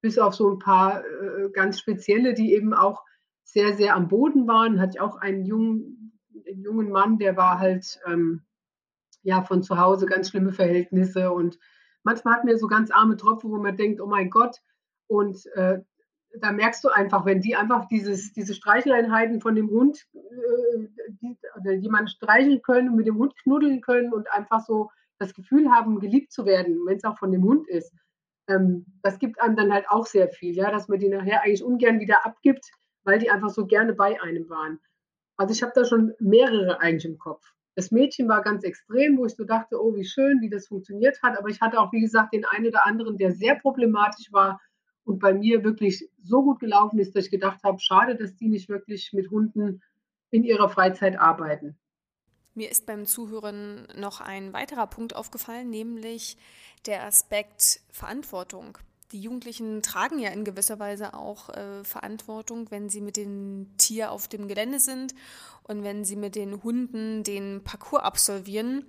bis 0.00 0.18
auf 0.18 0.34
so 0.34 0.50
ein 0.50 0.58
paar 0.58 1.04
äh, 1.04 1.50
ganz 1.52 1.78
spezielle, 1.78 2.34
die 2.34 2.54
eben 2.54 2.72
auch 2.74 3.04
sehr, 3.42 3.74
sehr 3.74 3.96
am 3.96 4.08
Boden 4.08 4.46
waren, 4.46 4.80
hatte 4.80 4.92
ich 4.96 5.00
auch 5.00 5.16
einen 5.16 5.44
jungen, 5.44 6.18
einen 6.46 6.62
jungen 6.62 6.90
Mann, 6.90 7.18
der 7.18 7.36
war 7.36 7.58
halt 7.58 8.00
ähm, 8.06 8.42
ja 9.22 9.42
von 9.42 9.62
zu 9.62 9.78
Hause 9.78 10.06
ganz 10.06 10.30
schlimme 10.30 10.52
Verhältnisse 10.52 11.32
und 11.32 11.58
manchmal 12.02 12.34
hatten 12.34 12.48
wir 12.48 12.58
so 12.58 12.66
ganz 12.66 12.90
arme 12.90 13.16
Tropfen, 13.16 13.50
wo 13.50 13.56
man 13.56 13.76
denkt, 13.76 14.00
oh 14.00 14.06
mein 14.06 14.30
Gott, 14.30 14.56
und 15.06 15.44
äh, 15.54 15.80
da 16.38 16.52
merkst 16.52 16.84
du 16.84 16.88
einfach, 16.88 17.24
wenn 17.24 17.40
die 17.40 17.56
einfach 17.56 17.86
dieses, 17.88 18.32
diese 18.32 18.54
Streicheleinheiten 18.54 19.40
von 19.40 19.54
dem 19.54 19.68
Hund, 19.70 20.06
äh, 20.14 20.86
die, 21.20 21.36
oder 21.58 21.72
jemanden 21.72 22.08
streicheln 22.08 22.62
können 22.62 22.90
und 22.90 22.96
mit 22.96 23.06
dem 23.06 23.18
Hund 23.18 23.34
knuddeln 23.42 23.80
können 23.80 24.12
und 24.12 24.30
einfach 24.32 24.64
so 24.64 24.90
das 25.20 25.34
Gefühl 25.34 25.70
haben, 25.70 26.00
geliebt 26.00 26.32
zu 26.32 26.46
werden, 26.46 26.80
wenn 26.86 26.96
es 26.96 27.04
auch 27.04 27.18
von 27.18 27.30
dem 27.30 27.44
Hund 27.44 27.68
ist, 27.68 27.92
ähm, 28.48 28.86
das 29.02 29.18
gibt 29.18 29.40
einem 29.40 29.54
dann 29.54 29.72
halt 29.72 29.88
auch 29.88 30.06
sehr 30.06 30.28
viel, 30.28 30.54
ja, 30.56 30.70
dass 30.70 30.88
man 30.88 30.98
die 30.98 31.08
nachher 31.08 31.42
eigentlich 31.42 31.62
ungern 31.62 32.00
wieder 32.00 32.24
abgibt, 32.26 32.70
weil 33.04 33.18
die 33.18 33.30
einfach 33.30 33.50
so 33.50 33.66
gerne 33.66 33.94
bei 33.94 34.20
einem 34.20 34.48
waren. 34.48 34.80
Also 35.36 35.52
ich 35.52 35.62
habe 35.62 35.72
da 35.74 35.84
schon 35.84 36.14
mehrere 36.18 36.80
eigentlich 36.80 37.04
im 37.04 37.18
Kopf. 37.18 37.52
Das 37.76 37.90
Mädchen 37.90 38.28
war 38.28 38.42
ganz 38.42 38.64
extrem, 38.64 39.16
wo 39.16 39.26
ich 39.26 39.36
so 39.36 39.44
dachte, 39.44 39.80
oh, 39.80 39.94
wie 39.94 40.04
schön, 40.04 40.40
wie 40.40 40.50
das 40.50 40.66
funktioniert 40.66 41.22
hat. 41.22 41.38
Aber 41.38 41.48
ich 41.48 41.60
hatte 41.60 41.78
auch, 41.78 41.92
wie 41.92 42.00
gesagt, 42.00 42.34
den 42.34 42.44
einen 42.44 42.66
oder 42.66 42.84
anderen, 42.84 43.16
der 43.16 43.32
sehr 43.32 43.54
problematisch 43.54 44.32
war 44.32 44.60
und 45.04 45.18
bei 45.18 45.32
mir 45.32 45.64
wirklich 45.64 46.10
so 46.22 46.42
gut 46.42 46.60
gelaufen 46.60 46.98
ist, 46.98 47.14
dass 47.16 47.26
ich 47.26 47.30
gedacht 47.30 47.62
habe, 47.62 47.78
schade, 47.80 48.16
dass 48.16 48.36
die 48.36 48.48
nicht 48.48 48.68
wirklich 48.68 49.12
mit 49.12 49.30
Hunden 49.30 49.82
in 50.30 50.44
ihrer 50.44 50.68
Freizeit 50.68 51.18
arbeiten. 51.18 51.78
Mir 52.60 52.70
ist 52.70 52.84
beim 52.84 53.06
Zuhören 53.06 53.88
noch 53.96 54.20
ein 54.20 54.52
weiterer 54.52 54.86
Punkt 54.86 55.16
aufgefallen, 55.16 55.70
nämlich 55.70 56.36
der 56.84 57.06
Aspekt 57.06 57.80
Verantwortung. 57.90 58.76
Die 59.12 59.22
Jugendlichen 59.22 59.80
tragen 59.80 60.18
ja 60.18 60.28
in 60.28 60.44
gewisser 60.44 60.78
Weise 60.78 61.14
auch 61.14 61.48
äh, 61.48 61.82
Verantwortung, 61.84 62.70
wenn 62.70 62.90
sie 62.90 63.00
mit 63.00 63.16
dem 63.16 63.74
Tier 63.78 64.12
auf 64.12 64.28
dem 64.28 64.46
Gelände 64.46 64.78
sind 64.78 65.14
und 65.62 65.84
wenn 65.84 66.04
sie 66.04 66.16
mit 66.16 66.34
den 66.34 66.62
Hunden 66.62 67.22
den 67.24 67.64
Parcours 67.64 68.02
absolvieren. 68.02 68.84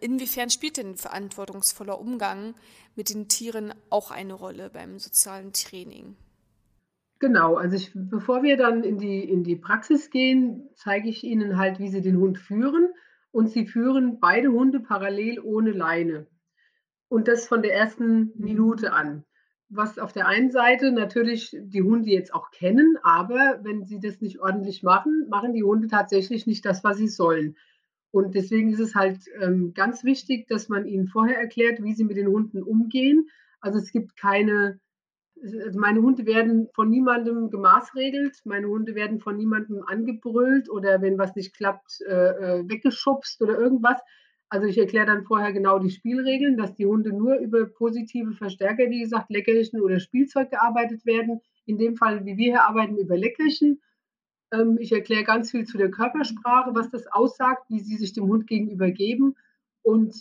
Inwiefern 0.00 0.50
spielt 0.50 0.76
denn 0.76 0.96
verantwortungsvoller 0.96 2.00
Umgang 2.00 2.56
mit 2.96 3.10
den 3.10 3.28
Tieren 3.28 3.72
auch 3.90 4.10
eine 4.10 4.34
Rolle 4.34 4.70
beim 4.70 4.98
sozialen 4.98 5.52
Training? 5.52 6.16
Genau, 7.20 7.54
also 7.56 7.76
ich, 7.76 7.92
bevor 7.94 8.42
wir 8.42 8.56
dann 8.56 8.82
in 8.82 8.98
die, 8.98 9.22
in 9.22 9.44
die 9.44 9.56
Praxis 9.56 10.10
gehen, 10.10 10.68
zeige 10.74 11.08
ich 11.08 11.24
Ihnen 11.24 11.56
halt, 11.56 11.78
wie 11.78 11.88
Sie 11.88 12.02
den 12.02 12.18
Hund 12.18 12.38
führen. 12.38 12.88
Und 13.30 13.50
Sie 13.50 13.66
führen 13.66 14.20
beide 14.20 14.52
Hunde 14.52 14.80
parallel 14.80 15.40
ohne 15.40 15.72
Leine. 15.72 16.26
Und 17.08 17.28
das 17.28 17.46
von 17.46 17.62
der 17.62 17.74
ersten 17.74 18.32
Minute 18.36 18.92
an. 18.92 19.24
Was 19.68 19.98
auf 19.98 20.12
der 20.12 20.28
einen 20.28 20.50
Seite 20.50 20.92
natürlich 20.92 21.56
die 21.60 21.82
Hunde 21.82 22.10
jetzt 22.10 22.34
auch 22.34 22.50
kennen, 22.50 22.96
aber 23.02 23.60
wenn 23.62 23.86
sie 23.86 23.98
das 23.98 24.20
nicht 24.20 24.40
ordentlich 24.40 24.82
machen, 24.82 25.26
machen 25.28 25.52
die 25.52 25.64
Hunde 25.64 25.88
tatsächlich 25.88 26.46
nicht 26.46 26.64
das, 26.64 26.84
was 26.84 26.98
sie 26.98 27.08
sollen. 27.08 27.56
Und 28.10 28.36
deswegen 28.36 28.72
ist 28.72 28.78
es 28.78 28.94
halt 28.94 29.18
ähm, 29.40 29.74
ganz 29.74 30.04
wichtig, 30.04 30.46
dass 30.46 30.68
man 30.68 30.86
ihnen 30.86 31.08
vorher 31.08 31.38
erklärt, 31.38 31.82
wie 31.82 31.94
sie 31.94 32.04
mit 32.04 32.16
den 32.16 32.28
Hunden 32.28 32.62
umgehen. 32.62 33.28
Also 33.60 33.78
es 33.78 33.90
gibt 33.90 34.16
keine, 34.16 34.78
also 35.44 35.78
meine 35.78 36.00
Hunde 36.00 36.24
werden 36.26 36.68
von 36.74 36.88
niemandem 36.88 37.50
gemaßregelt, 37.50 38.40
meine 38.44 38.66
Hunde 38.68 38.94
werden 38.94 39.20
von 39.20 39.36
niemandem 39.36 39.82
angebrüllt 39.86 40.70
oder 40.70 41.02
wenn 41.02 41.18
was 41.18 41.36
nicht 41.36 41.54
klappt, 41.54 42.00
äh, 42.08 42.12
äh 42.12 42.68
weggeschubst 42.68 43.42
oder 43.42 43.58
irgendwas. 43.58 44.00
Also 44.48 44.66
ich 44.66 44.78
erkläre 44.78 45.06
dann 45.06 45.24
vorher 45.24 45.52
genau 45.52 45.78
die 45.78 45.90
Spielregeln, 45.90 46.56
dass 46.56 46.74
die 46.74 46.86
Hunde 46.86 47.10
nur 47.10 47.36
über 47.38 47.66
positive 47.66 48.32
Verstärker, 48.34 48.88
wie 48.88 49.00
gesagt, 49.00 49.30
Leckerchen 49.30 49.80
oder 49.80 49.98
Spielzeug 49.98 50.50
gearbeitet 50.50 51.04
werden. 51.04 51.40
In 51.66 51.78
dem 51.78 51.96
Fall, 51.96 52.24
wie 52.24 52.36
wir 52.36 52.52
hier 52.52 52.62
arbeiten, 52.62 52.96
über 52.96 53.16
Leckerchen. 53.16 53.80
Ähm, 54.52 54.76
ich 54.78 54.92
erkläre 54.92 55.24
ganz 55.24 55.50
viel 55.50 55.64
zu 55.64 55.78
der 55.78 55.90
Körpersprache, 55.90 56.74
was 56.74 56.90
das 56.90 57.06
aussagt, 57.08 57.64
wie 57.68 57.80
sie 57.80 57.96
sich 57.96 58.12
dem 58.12 58.26
Hund 58.26 58.46
gegenüber 58.46 58.90
geben. 58.90 59.34
Und 59.82 60.14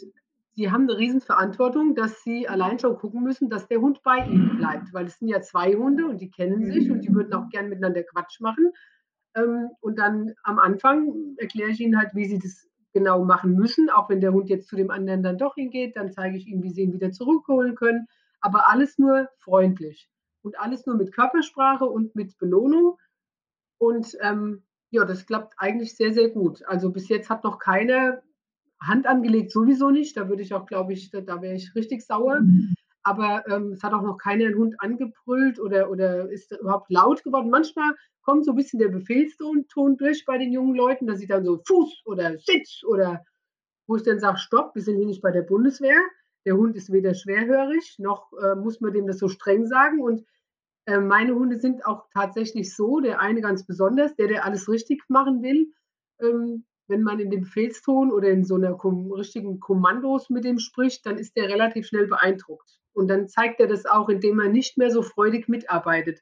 sie 0.56 0.72
haben 0.72 0.84
eine 0.84 0.98
Riesenverantwortung, 0.98 1.96
dass 1.96 2.24
sie 2.24 2.48
allein 2.48 2.80
schon 2.80 2.98
gucken 2.98 3.24
müssen, 3.24 3.50
dass 3.50 3.68
der 3.68 3.82
Hund 3.82 4.02
bei 4.04 4.26
ihnen 4.26 4.58
bleibt. 4.58 4.94
Weil 4.94 5.06
es 5.06 5.20
sind 5.20 5.28
ja 5.28 5.42
zwei 5.42 5.74
Hunde 5.74 6.06
und 6.06 6.22
die 6.22 6.30
kennen 6.30 6.72
sich 6.72 6.92
und 6.92 7.02
die 7.02 7.14
würden 7.14 7.34
auch 7.34 7.50
gern 7.50 7.70
miteinander 7.70 8.04
Quatsch 8.04 8.40
machen. 8.40 8.72
Ähm, 9.36 9.70
und 9.82 9.98
dann 10.00 10.34
am 10.44 10.60
Anfang 10.60 11.36
erkläre 11.38 11.72
ich 11.72 11.80
ihnen 11.80 11.98
halt, 11.98 12.14
wie 12.14 12.26
sie 12.26 12.40
das 12.40 12.70
genau 12.94 13.26
machen 13.26 13.56
müssen. 13.56 13.90
Auch 13.90 14.10
wenn 14.10 14.22
der 14.22 14.34
Hund 14.34 14.50
jetzt 14.50 14.68
zu 14.68 14.76
dem 14.76 14.92
anderen 14.92 15.24
dann 15.24 15.38
doch 15.38 15.56
hingeht, 15.56 15.96
dann 15.96 16.12
zeige 16.12 16.38
ich 16.38 16.48
ihm, 16.48 16.62
wie 16.64 16.72
sie 16.72 16.84
ihn 16.84 16.94
wieder 16.94 17.12
zurückholen 17.12 17.76
können. 17.76 18.08
Aber 18.40 18.70
alles 18.70 19.00
nur 19.00 19.30
freundlich 19.40 20.10
und 20.44 20.60
alles 20.60 20.86
nur 20.86 20.96
mit 20.96 21.14
Körpersprache 21.14 21.86
und 21.86 22.16
mit 22.16 22.38
Belohnung. 22.38 22.98
Und 23.80 24.16
ähm, 24.22 24.64
ja, 24.92 25.06
das 25.06 25.26
klappt 25.26 25.56
eigentlich 25.58 25.96
sehr, 25.96 26.14
sehr 26.14 26.30
gut. 26.30 26.64
Also 26.68 26.92
bis 26.92 27.10
jetzt 27.10 27.30
hat 27.30 27.44
noch 27.44 27.58
keiner 27.58 28.22
Hand 28.88 29.08
angelegt, 29.08 29.52
sowieso 29.52 29.90
nicht. 29.90 30.18
Da 30.18 30.30
würde 30.30 30.42
ich 30.42 30.54
auch, 30.54 30.66
glaube 30.66 30.94
ich, 30.94 31.10
da, 31.12 31.22
da 31.22 31.42
wäre 31.42 31.56
ich 31.56 31.74
richtig 31.76 32.06
sauer. 32.06 32.42
Mhm. 32.42 32.74
Aber 33.04 33.44
ähm, 33.48 33.74
es 33.74 33.84
hat 33.84 33.94
auch 33.94 34.02
noch 34.02 34.18
keiner 34.18 34.46
einen 34.46 34.58
Hund 34.58 34.76
angebrüllt 34.80 35.60
oder, 35.60 35.90
oder 35.90 36.30
ist 36.30 36.52
überhaupt 36.54 36.90
laut 36.90 37.24
geworden. 37.24 37.50
Manchmal 37.50 37.94
kommt 38.22 38.46
so 38.46 38.52
ein 38.52 38.56
bisschen 38.56 38.80
der 38.80 38.88
Befehlston 38.88 39.66
durch 39.98 40.26
bei 40.26 40.38
den 40.38 40.54
jungen 40.54 40.76
Leuten, 40.76 41.06
dass 41.06 41.20
sie 41.20 41.28
dann 41.28 41.44
so 41.44 41.62
Fuß 41.68 42.04
oder 42.06 42.38
Sitz 42.40 42.82
oder 42.86 43.24
wo 43.88 43.98
ich 43.98 44.04
dann 44.04 44.20
sage, 44.20 44.38
stopp, 44.38 44.74
wir 44.76 44.82
sind 44.82 44.98
hier 44.98 45.06
nicht 45.06 45.22
bei 45.22 45.32
der 45.32 45.42
Bundeswehr. 45.42 46.00
Der 46.46 46.56
Hund 46.56 46.76
ist 46.76 46.92
weder 46.92 47.14
schwerhörig, 47.14 47.96
noch 48.00 48.32
äh, 48.42 48.56
muss 48.56 48.80
man 48.82 48.94
dem 48.94 49.08
das 49.08 49.20
so 49.20 49.28
streng 49.28 49.66
sagen. 49.66 50.02
Und 50.02 50.26
äh, 50.86 51.00
meine 51.00 51.36
Hunde 51.36 51.60
sind 51.60 51.86
auch 51.86 52.06
tatsächlich 52.14 52.76
so, 52.76 53.00
der 53.00 53.20
eine 53.20 53.42
ganz 53.42 53.66
besonders, 53.66 54.16
der, 54.16 54.28
der 54.28 54.46
alles 54.46 54.70
richtig 54.70 55.04
machen 55.10 55.42
will. 55.42 55.72
Ähm, 56.22 56.66
wenn 56.88 57.04
man 57.04 57.20
in 57.20 57.30
dem 57.30 57.42
Befehlston 57.42 58.12
oder 58.12 58.30
in 58.30 58.44
so 58.44 58.56
einer 58.56 58.78
richtigen 59.16 59.60
Kommandos 59.60 60.30
mit 60.30 60.44
dem 60.44 60.60
spricht, 60.60 61.06
dann 61.06 61.18
ist 61.18 61.36
der 61.38 61.48
relativ 61.48 61.88
schnell 61.88 62.08
beeindruckt. 62.08 62.80
Und 62.94 63.08
dann 63.08 63.28
zeigt 63.28 63.60
er 63.60 63.68
das 63.68 63.86
auch, 63.86 64.10
indem 64.10 64.40
er 64.40 64.50
nicht 64.50 64.78
mehr 64.78 64.92
so 64.92 65.02
freudig 65.02 65.48
mitarbeitet. 65.48 66.22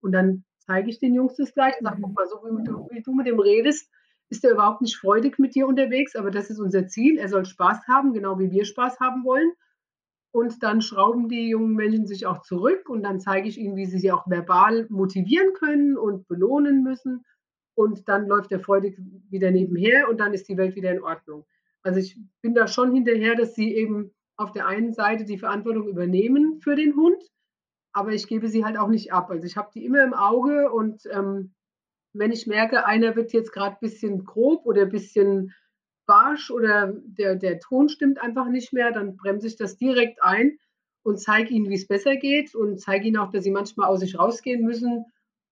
Und 0.00 0.12
dann 0.12 0.44
zeige 0.58 0.90
ich 0.90 0.98
den 0.98 1.14
Jungs 1.14 1.36
das 1.36 1.54
gleich 1.54 1.74
und 1.78 1.86
sage, 1.86 2.00
guck 2.02 2.14
mal, 2.14 2.26
so 2.26 2.36
wie 2.42 2.64
du, 2.64 2.88
wie 2.90 3.02
du 3.02 3.14
mit 3.14 3.26
dem 3.26 3.38
redest, 3.38 3.90
ist 4.30 4.44
er 4.44 4.52
überhaupt 4.52 4.82
nicht 4.82 4.96
freudig 4.96 5.38
mit 5.38 5.54
dir 5.54 5.66
unterwegs, 5.66 6.14
aber 6.16 6.30
das 6.30 6.50
ist 6.50 6.58
unser 6.58 6.86
Ziel. 6.86 7.18
Er 7.18 7.28
soll 7.28 7.44
Spaß 7.44 7.86
haben, 7.88 8.12
genau 8.12 8.38
wie 8.38 8.50
wir 8.50 8.64
Spaß 8.64 9.00
haben 9.00 9.24
wollen. 9.24 9.52
Und 10.30 10.62
dann 10.62 10.82
schrauben 10.82 11.28
die 11.28 11.48
jungen 11.48 11.74
Menschen 11.74 12.06
sich 12.06 12.26
auch 12.26 12.42
zurück 12.42 12.90
und 12.90 13.02
dann 13.02 13.20
zeige 13.20 13.48
ich 13.48 13.56
ihnen, 13.56 13.76
wie 13.76 13.86
sie 13.86 13.98
sich 13.98 14.12
auch 14.12 14.26
verbal 14.26 14.86
motivieren 14.90 15.54
können 15.54 15.96
und 15.96 16.28
belohnen 16.28 16.82
müssen. 16.82 17.24
Und 17.78 18.08
dann 18.08 18.26
läuft 18.26 18.50
er 18.50 18.60
freudig 18.60 18.98
wieder 19.30 19.50
nebenher 19.50 20.08
und 20.08 20.18
dann 20.18 20.34
ist 20.34 20.48
die 20.48 20.56
Welt 20.56 20.74
wieder 20.74 20.90
in 20.90 21.02
Ordnung. 21.02 21.46
Also 21.82 22.00
ich 22.00 22.18
bin 22.42 22.54
da 22.54 22.66
schon 22.66 22.92
hinterher, 22.92 23.36
dass 23.36 23.54
sie 23.54 23.74
eben 23.74 24.10
auf 24.36 24.52
der 24.52 24.66
einen 24.66 24.92
Seite 24.92 25.24
die 25.24 25.38
Verantwortung 25.38 25.88
übernehmen 25.88 26.60
für 26.60 26.74
den 26.74 26.96
Hund 26.96 27.22
aber 27.98 28.12
ich 28.12 28.28
gebe 28.28 28.48
sie 28.48 28.64
halt 28.64 28.78
auch 28.78 28.88
nicht 28.88 29.12
ab. 29.12 29.28
Also 29.30 29.44
ich 29.44 29.56
habe 29.56 29.70
die 29.74 29.84
immer 29.84 30.04
im 30.04 30.14
Auge 30.14 30.70
und 30.70 31.02
ähm, 31.10 31.52
wenn 32.12 32.30
ich 32.30 32.46
merke, 32.46 32.86
einer 32.86 33.16
wird 33.16 33.32
jetzt 33.32 33.52
gerade 33.52 33.74
ein 33.76 33.80
bisschen 33.80 34.24
grob 34.24 34.66
oder 34.66 34.82
ein 34.82 34.88
bisschen 34.88 35.52
barsch 36.06 36.50
oder 36.50 36.94
der, 36.94 37.34
der 37.34 37.58
Ton 37.58 37.88
stimmt 37.88 38.20
einfach 38.20 38.48
nicht 38.48 38.72
mehr, 38.72 38.92
dann 38.92 39.16
bremse 39.16 39.48
ich 39.48 39.56
das 39.56 39.76
direkt 39.76 40.22
ein 40.22 40.58
und 41.02 41.20
zeige 41.20 41.52
ihnen, 41.52 41.68
wie 41.68 41.74
es 41.74 41.88
besser 41.88 42.16
geht 42.16 42.54
und 42.54 42.80
zeige 42.80 43.08
ihnen 43.08 43.18
auch, 43.18 43.32
dass 43.32 43.44
sie 43.44 43.50
manchmal 43.50 43.88
aus 43.88 44.00
sich 44.00 44.16
rausgehen 44.16 44.64
müssen 44.64 45.04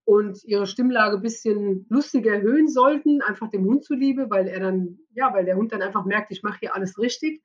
und 0.07 0.45
ihre 0.45 0.69
Stimmlage 0.69 1.16
ein 1.16 1.23
bisschen 1.23 1.85
lustiger 1.90 2.33
erhöhen 2.33 2.69
sollten, 2.69 3.23
einfach 3.23 3.51
dem 3.51 3.64
Hund 3.64 3.85
zuliebe, 3.85 4.31
weil 4.31 4.47
er 4.47 4.61
dann, 4.61 5.01
ja, 5.12 5.35
weil 5.35 5.45
der 5.45 5.57
Hund 5.57 5.73
dann 5.73 5.83
einfach 5.83 6.05
merkt, 6.05 6.31
ich 6.31 6.45
mache 6.45 6.61
hier 6.61 6.77
alles 6.77 6.97
richtig. 6.97 7.42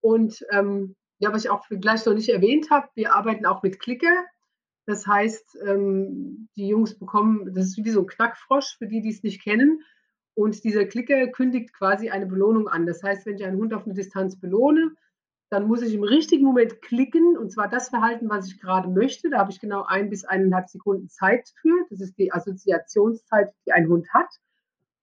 Und 0.00 0.44
ähm, 0.50 0.96
ja, 1.18 1.32
was 1.34 1.44
ich 1.44 1.50
auch 1.50 1.68
gleich 1.68 2.04
noch 2.06 2.14
nicht 2.14 2.30
erwähnt 2.30 2.70
habe, 2.70 2.88
wir 2.94 3.14
arbeiten 3.14 3.44
auch 3.44 3.62
mit 3.62 3.78
Klicker. 3.78 4.24
Das 4.86 5.06
heißt, 5.06 5.58
ähm, 5.66 6.48
die 6.56 6.66
Jungs 6.66 6.98
bekommen, 6.98 7.54
das 7.54 7.66
ist 7.66 7.84
wie 7.84 7.90
so 7.90 8.00
ein 8.00 8.06
Knackfrosch, 8.06 8.78
für 8.78 8.88
die, 8.88 9.02
die 9.02 9.10
es 9.10 9.22
nicht 9.22 9.42
kennen. 9.42 9.82
Und 10.34 10.64
dieser 10.64 10.86
Klicker 10.86 11.26
kündigt 11.28 11.74
quasi 11.74 12.08
eine 12.08 12.24
Belohnung 12.24 12.68
an. 12.68 12.86
Das 12.86 13.02
heißt, 13.02 13.26
wenn 13.26 13.36
ich 13.36 13.44
einen 13.44 13.58
Hund 13.58 13.74
auf 13.74 13.84
eine 13.84 13.92
Distanz 13.92 14.40
belohne, 14.40 14.92
dann 15.52 15.68
muss 15.68 15.82
ich 15.82 15.92
im 15.92 16.02
richtigen 16.02 16.46
Moment 16.46 16.80
klicken 16.80 17.36
und 17.36 17.52
zwar 17.52 17.68
das 17.68 17.90
Verhalten, 17.90 18.30
was 18.30 18.46
ich 18.46 18.58
gerade 18.58 18.88
möchte. 18.88 19.28
Da 19.28 19.36
habe 19.36 19.50
ich 19.50 19.60
genau 19.60 19.84
ein 19.86 20.08
bis 20.08 20.24
eineinhalb 20.24 20.70
Sekunden 20.70 21.10
Zeit 21.10 21.52
für. 21.60 21.84
Das 21.90 22.00
ist 22.00 22.16
die 22.16 22.32
Assoziationszeit, 22.32 23.52
die 23.66 23.72
ein 23.72 23.86
Hund 23.86 24.08
hat. 24.14 24.28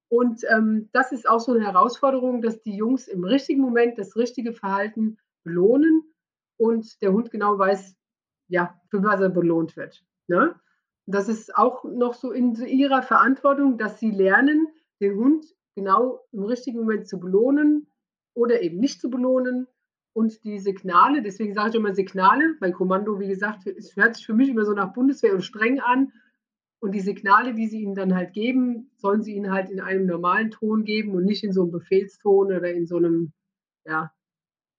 Und 0.08 0.44
ähm, 0.50 0.90
das 0.92 1.12
ist 1.12 1.30
auch 1.30 1.40
so 1.40 1.54
eine 1.54 1.64
Herausforderung, 1.64 2.42
dass 2.42 2.64
die 2.64 2.76
Jungs 2.76 3.08
im 3.08 3.24
richtigen 3.24 3.62
Moment 3.62 4.00
das 4.00 4.16
richtige 4.16 4.52
Verhalten 4.52 5.20
belohnen 5.44 6.02
und 6.58 7.00
der 7.04 7.14
Hund 7.14 7.30
genau 7.30 7.60
weiß, 7.60 7.96
ja, 8.48 8.74
für 8.90 9.04
was 9.04 9.22
er 9.22 9.30
belohnt 9.30 9.78
wird. 9.78 10.04
Ne? 10.26 10.56
Das 11.06 11.30
ist 11.30 11.56
auch 11.56 11.84
noch 11.84 12.16
so 12.16 12.32
in 12.32 12.56
ihrer 12.56 13.04
Verantwortung, 13.04 13.78
dass 13.78 14.00
sie 14.00 14.10
lernen, 14.10 14.68
den 15.00 15.16
Hund 15.16 15.46
genau 15.76 16.22
im 16.32 16.42
richtigen 16.42 16.80
Moment 16.80 17.08
zu 17.08 17.20
belohnen 17.20 17.86
oder 18.34 18.64
eben 18.64 18.80
nicht 18.80 19.00
zu 19.00 19.12
belohnen. 19.12 19.68
Und 20.14 20.44
die 20.44 20.60
Signale, 20.60 21.22
deswegen 21.22 21.54
sage 21.54 21.70
ich 21.70 21.76
immer 21.76 21.94
Signale, 21.94 22.56
weil 22.60 22.72
Kommando, 22.72 23.20
wie 23.20 23.28
gesagt, 23.28 23.68
es 23.68 23.96
hört 23.96 24.16
sich 24.16 24.26
für 24.26 24.34
mich 24.34 24.50
immer 24.50 24.66
so 24.66 24.74
nach 24.74 24.94
Bundeswehr 24.94 25.34
und 25.34 25.44
streng 25.44 25.80
an. 25.80 26.12
Und 26.80 26.94
die 26.94 27.02
Signale, 27.02 27.54
die 27.54 27.68
sie 27.68 27.82
ihnen 27.82 27.96
dann 27.96 28.16
halt 28.16 28.34
geben, 28.34 28.90
sollen 28.96 29.22
sie 29.22 29.34
ihnen 29.34 29.52
halt 29.52 29.70
in 29.70 29.82
einem 29.82 30.06
normalen 30.06 30.50
Ton 30.50 30.86
geben 30.86 31.14
und 31.14 31.26
nicht 31.26 31.44
in 31.44 31.52
so 31.52 31.64
einem 31.64 31.72
Befehlston 31.72 32.48
oder 32.48 32.72
in 32.72 32.88
so 32.88 32.98
einem 32.98 33.34
ja, 33.86 34.12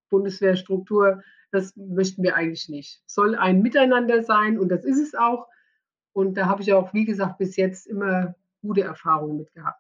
Bundeswehrstruktur. 0.09 1.23
Das 1.53 1.77
möchten 1.77 2.23
wir 2.23 2.37
eigentlich 2.37 2.69
nicht. 2.69 3.03
Soll 3.07 3.35
ein 3.35 3.61
Miteinander 3.61 4.23
sein 4.23 4.59
und 4.59 4.71
das 4.71 4.85
ist 4.85 5.01
es 5.01 5.15
auch. 5.15 5.47
Und 6.13 6.37
da 6.37 6.47
habe 6.47 6.63
ich 6.63 6.73
auch, 6.73 6.93
wie 6.95 7.05
gesagt, 7.05 7.39
bis 7.39 7.57
jetzt 7.57 7.87
immer 7.87 8.35
gute 8.63 8.83
Erfahrungen 8.83 9.37
mit 9.37 9.53
gehabt. 9.53 9.80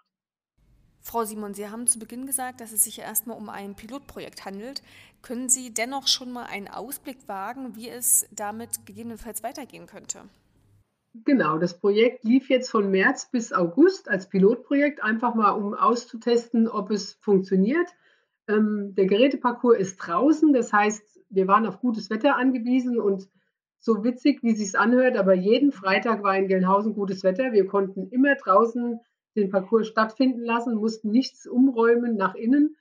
Frau 1.02 1.24
Simon, 1.24 1.54
Sie 1.54 1.68
haben 1.68 1.86
zu 1.86 1.98
Beginn 1.98 2.26
gesagt, 2.26 2.60
dass 2.60 2.72
es 2.72 2.84
sich 2.84 2.98
erstmal 2.98 3.36
um 3.36 3.48
ein 3.48 3.74
Pilotprojekt 3.74 4.44
handelt. 4.44 4.82
Können 5.22 5.48
Sie 5.48 5.72
dennoch 5.72 6.06
schon 6.06 6.30
mal 6.30 6.44
einen 6.44 6.68
Ausblick 6.68 7.26
wagen, 7.26 7.74
wie 7.74 7.88
es 7.88 8.28
damit 8.30 8.86
gegebenenfalls 8.86 9.42
weitergehen 9.42 9.86
könnte? 9.86 10.20
Genau, 11.24 11.58
das 11.58 11.78
Projekt 11.78 12.22
lief 12.22 12.48
jetzt 12.50 12.70
von 12.70 12.90
März 12.90 13.30
bis 13.32 13.52
August 13.52 14.08
als 14.08 14.28
Pilotprojekt, 14.28 15.02
einfach 15.02 15.34
mal 15.34 15.50
um 15.50 15.74
auszutesten, 15.74 16.68
ob 16.68 16.90
es 16.90 17.14
funktioniert. 17.14 17.88
Ähm, 18.46 18.94
der 18.94 19.06
Geräteparcours 19.06 19.78
ist 19.78 19.96
draußen, 19.96 20.52
das 20.52 20.72
heißt, 20.72 21.20
wir 21.30 21.48
waren 21.48 21.66
auf 21.66 21.80
gutes 21.80 22.10
Wetter 22.10 22.36
angewiesen 22.36 23.00
und 23.00 23.28
so 23.80 24.04
witzig, 24.04 24.42
wie 24.42 24.52
es 24.52 24.58
sich 24.58 24.78
anhört, 24.78 25.16
aber 25.16 25.34
jeden 25.34 25.72
Freitag 25.72 26.22
war 26.22 26.36
in 26.36 26.46
Gelnhausen 26.46 26.94
gutes 26.94 27.24
Wetter. 27.24 27.52
Wir 27.52 27.66
konnten 27.66 28.08
immer 28.10 28.34
draußen 28.36 29.00
den 29.36 29.50
Parcours 29.50 29.88
stattfinden 29.88 30.42
lassen, 30.42 30.74
mussten 30.74 31.10
nichts 31.10 31.46
umräumen 31.46 32.16
nach 32.16 32.34
innen. 32.34 32.76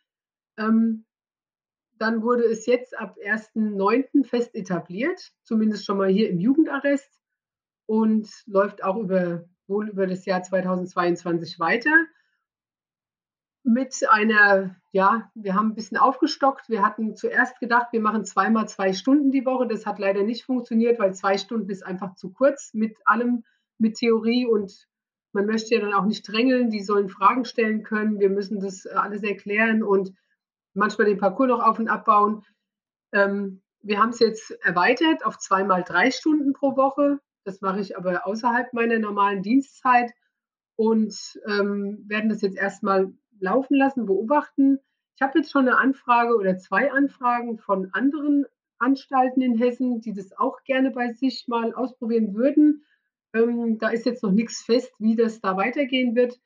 Ähm, 0.57 1.05
dann 1.99 2.23
wurde 2.23 2.43
es 2.45 2.65
jetzt 2.65 2.97
ab 2.97 3.17
1.9. 3.23 4.25
fest 4.25 4.55
etabliert, 4.55 5.33
zumindest 5.43 5.85
schon 5.85 5.97
mal 5.97 6.07
hier 6.07 6.29
im 6.29 6.39
Jugendarrest 6.39 7.19
und 7.85 8.29
läuft 8.45 8.83
auch 8.83 8.97
über, 8.97 9.45
wohl 9.67 9.89
über 9.89 10.07
das 10.07 10.25
Jahr 10.25 10.41
2022 10.41 11.59
weiter. 11.59 11.91
Mit 13.63 14.07
einer, 14.09 14.77
ja, 14.93 15.29
wir 15.35 15.53
haben 15.53 15.71
ein 15.71 15.75
bisschen 15.75 15.97
aufgestockt. 15.97 16.69
Wir 16.69 16.83
hatten 16.83 17.15
zuerst 17.17 17.59
gedacht, 17.59 17.87
wir 17.91 17.99
machen 17.99 18.23
zweimal 18.23 18.69
zwei 18.69 18.93
Stunden 18.93 19.31
die 19.31 19.45
Woche. 19.45 19.67
Das 19.67 19.85
hat 19.85 19.99
leider 19.99 20.23
nicht 20.23 20.45
funktioniert, 20.45 20.97
weil 20.99 21.13
zwei 21.13 21.37
Stunden 21.37 21.69
ist 21.69 21.85
einfach 21.85 22.15
zu 22.15 22.31
kurz 22.31 22.73
mit 22.73 22.97
allem, 23.05 23.43
mit 23.77 23.97
Theorie 23.97 24.45
und 24.45 24.87
man 25.31 25.45
möchte 25.45 25.75
ja 25.75 25.81
dann 25.81 25.93
auch 25.93 26.05
nicht 26.05 26.27
drängeln. 26.27 26.69
Die 26.69 26.81
sollen 26.81 27.09
Fragen 27.09 27.45
stellen 27.45 27.83
können. 27.83 28.19
Wir 28.19 28.29
müssen 28.29 28.59
das 28.59 28.85
alles 28.87 29.23
erklären 29.23 29.83
und 29.83 30.13
manchmal 30.73 31.07
den 31.07 31.17
Parcours 31.17 31.49
noch 31.49 31.63
auf 31.63 31.79
und 31.79 31.87
abbauen. 31.87 32.43
Ähm, 33.11 33.61
wir 33.81 33.99
haben 33.99 34.09
es 34.09 34.19
jetzt 34.19 34.51
erweitert 34.63 35.25
auf 35.25 35.37
zweimal 35.37 35.83
drei 35.83 36.11
Stunden 36.11 36.53
pro 36.53 36.75
Woche. 36.75 37.19
Das 37.45 37.61
mache 37.61 37.79
ich 37.79 37.97
aber 37.97 38.25
außerhalb 38.27 38.73
meiner 38.73 38.99
normalen 38.99 39.41
Dienstzeit 39.41 40.11
und 40.75 41.39
ähm, 41.47 42.03
werden 42.07 42.29
das 42.29 42.41
jetzt 42.41 42.57
erstmal 42.57 43.13
laufen 43.39 43.75
lassen, 43.75 44.05
beobachten. 44.05 44.79
Ich 45.15 45.21
habe 45.21 45.39
jetzt 45.39 45.51
schon 45.51 45.67
eine 45.67 45.77
Anfrage 45.77 46.35
oder 46.35 46.57
zwei 46.57 46.91
Anfragen 46.91 47.57
von 47.57 47.89
anderen 47.93 48.45
Anstalten 48.77 49.41
in 49.41 49.57
Hessen, 49.57 49.99
die 50.01 50.13
das 50.13 50.31
auch 50.37 50.63
gerne 50.63 50.91
bei 50.91 51.11
sich 51.11 51.45
mal 51.47 51.73
ausprobieren 51.73 52.33
würden. 52.33 52.85
Ähm, 53.33 53.77
da 53.79 53.89
ist 53.89 54.05
jetzt 54.05 54.23
noch 54.23 54.31
nichts 54.31 54.61
fest, 54.63 54.91
wie 54.99 55.15
das 55.15 55.41
da 55.41 55.55
weitergehen 55.57 56.15
wird. 56.15 56.39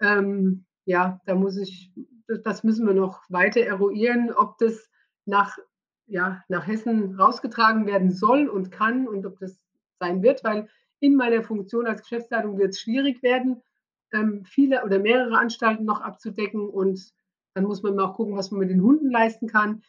Ähm, 0.00 0.64
ja, 0.84 1.20
da 1.26 1.34
muss 1.34 1.56
ich 1.56 1.92
das 2.44 2.64
müssen 2.64 2.86
wir 2.86 2.94
noch 2.94 3.22
weiter 3.28 3.60
eruieren, 3.60 4.32
ob 4.32 4.58
das 4.58 4.90
nach, 5.24 5.58
ja, 6.06 6.42
nach 6.48 6.66
Hessen 6.66 7.16
rausgetragen 7.16 7.86
werden 7.86 8.10
soll 8.10 8.48
und 8.48 8.70
kann 8.70 9.06
und 9.06 9.26
ob 9.26 9.38
das 9.38 9.60
sein 10.00 10.22
wird, 10.22 10.42
weil 10.44 10.68
in 11.00 11.16
meiner 11.16 11.42
Funktion 11.42 11.86
als 11.86 12.02
Geschäftsleitung 12.02 12.58
wird 12.58 12.70
es 12.70 12.80
schwierig 12.80 13.22
werden, 13.22 13.62
ähm, 14.12 14.44
viele 14.44 14.84
oder 14.84 14.98
mehrere 14.98 15.38
Anstalten 15.38 15.84
noch 15.84 16.00
abzudecken 16.00 16.68
und 16.68 17.12
dann 17.54 17.64
muss 17.64 17.82
man 17.82 17.94
mal 17.94 18.04
auch 18.04 18.16
gucken, 18.16 18.36
was 18.36 18.50
man 18.50 18.60
mit 18.60 18.70
den 18.70 18.82
Hunden 18.82 19.10
leisten 19.10 19.46
kann. 19.46 19.82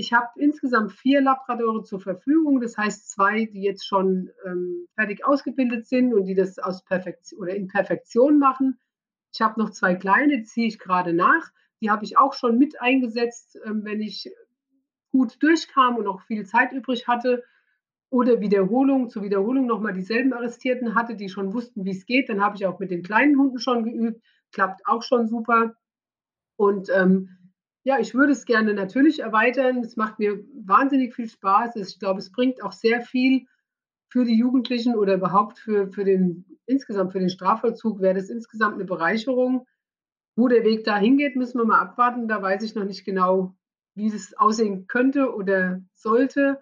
Ich 0.00 0.12
habe 0.12 0.28
insgesamt 0.36 0.92
vier 0.92 1.20
Labradore 1.20 1.82
zur 1.82 1.98
Verfügung, 1.98 2.60
das 2.60 2.78
heißt 2.78 3.10
zwei, 3.10 3.46
die 3.46 3.62
jetzt 3.62 3.84
schon 3.84 4.30
ähm, 4.46 4.86
fertig 4.94 5.26
ausgebildet 5.26 5.88
sind 5.88 6.14
und 6.14 6.24
die 6.26 6.36
das 6.36 6.60
aus 6.60 6.84
Perfektion 6.84 7.40
oder 7.40 7.56
in 7.56 7.66
Perfektion 7.66 8.38
machen. 8.38 8.78
Ich 9.34 9.40
habe 9.40 9.58
noch 9.58 9.70
zwei 9.70 9.96
kleine, 9.96 10.36
die 10.36 10.44
ziehe 10.44 10.68
ich 10.68 10.78
gerade 10.78 11.12
nach. 11.12 11.50
Die 11.80 11.90
habe 11.90 12.04
ich 12.04 12.16
auch 12.16 12.32
schon 12.32 12.58
mit 12.58 12.80
eingesetzt, 12.80 13.58
ähm, 13.66 13.80
wenn 13.84 14.00
ich 14.00 14.30
gut 15.10 15.42
durchkam 15.42 15.96
und 15.96 16.06
auch 16.06 16.22
viel 16.22 16.46
Zeit 16.46 16.72
übrig 16.72 17.08
hatte. 17.08 17.42
Oder 18.08 18.40
Wiederholung, 18.40 19.08
zur 19.08 19.24
Wiederholung 19.24 19.66
nochmal 19.66 19.94
dieselben 19.94 20.32
Arrestierten 20.32 20.94
hatte, 20.94 21.16
die 21.16 21.28
schon 21.28 21.52
wussten, 21.52 21.84
wie 21.84 21.90
es 21.90 22.06
geht. 22.06 22.28
Dann 22.28 22.40
habe 22.40 22.54
ich 22.54 22.66
auch 22.66 22.78
mit 22.78 22.92
den 22.92 23.02
kleinen 23.02 23.36
Hunden 23.36 23.58
schon 23.58 23.82
geübt. 23.82 24.22
Klappt 24.52 24.86
auch 24.86 25.02
schon 25.02 25.26
super. 25.26 25.74
Und 26.54 26.88
ähm, 26.88 27.47
ja, 27.88 27.98
ich 27.98 28.12
würde 28.12 28.32
es 28.32 28.44
gerne 28.44 28.74
natürlich 28.74 29.20
erweitern. 29.20 29.78
Es 29.78 29.96
macht 29.96 30.18
mir 30.18 30.44
wahnsinnig 30.62 31.14
viel 31.14 31.26
Spaß. 31.26 31.74
Ich 31.76 31.98
glaube, 31.98 32.18
es 32.18 32.30
bringt 32.30 32.62
auch 32.62 32.72
sehr 32.72 33.00
viel 33.00 33.46
für 34.10 34.26
die 34.26 34.36
Jugendlichen 34.36 34.94
oder 34.94 35.14
überhaupt 35.14 35.58
für, 35.58 35.90
für 35.90 36.04
den 36.04 36.44
insgesamt 36.66 37.12
für 37.12 37.18
den 37.18 37.30
Strafvollzug 37.30 38.02
wäre 38.02 38.16
das 38.16 38.28
insgesamt 38.28 38.74
eine 38.74 38.84
Bereicherung. 38.84 39.66
Wo 40.36 40.48
der 40.48 40.64
Weg 40.64 40.84
da 40.84 40.98
hingeht, 40.98 41.34
müssen 41.34 41.58
wir 41.58 41.64
mal 41.64 41.80
abwarten. 41.80 42.28
Da 42.28 42.42
weiß 42.42 42.62
ich 42.62 42.74
noch 42.74 42.84
nicht 42.84 43.06
genau, 43.06 43.56
wie 43.94 44.10
das 44.10 44.34
aussehen 44.34 44.86
könnte 44.86 45.34
oder 45.34 45.80
sollte. 45.94 46.60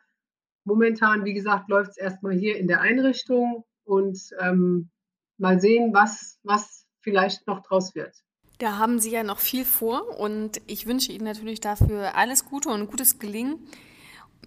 Momentan, 0.65 1.25
wie 1.25 1.35
gesagt, 1.35 1.69
läuft 1.69 1.91
es 1.91 1.97
erstmal 1.97 2.35
hier 2.35 2.57
in 2.57 2.69
der 2.69 2.83
Einrichtung 2.83 3.65
und 3.83 4.31
ähm, 4.39 4.91
mal 5.39 5.59
sehen, 5.59 5.93
was, 5.93 6.39
was 6.45 6.87
vielleicht 7.01 7.49
noch 7.49 7.65
draus 7.65 7.97
wird. 7.97 8.15
Da 8.59 8.79
haben 8.79 8.99
Sie 8.99 9.11
ja 9.11 9.23
noch 9.23 9.39
viel 9.39 9.65
vor 9.65 10.19
und 10.19 10.61
ich 10.67 10.87
wünsche 10.87 11.13
Ihnen 11.13 11.25
natürlich 11.25 11.61
dafür 11.61 12.17
alles 12.17 12.45
Gute 12.47 12.71
und 12.71 12.91
gutes 12.91 13.19
Gelingen 13.19 13.67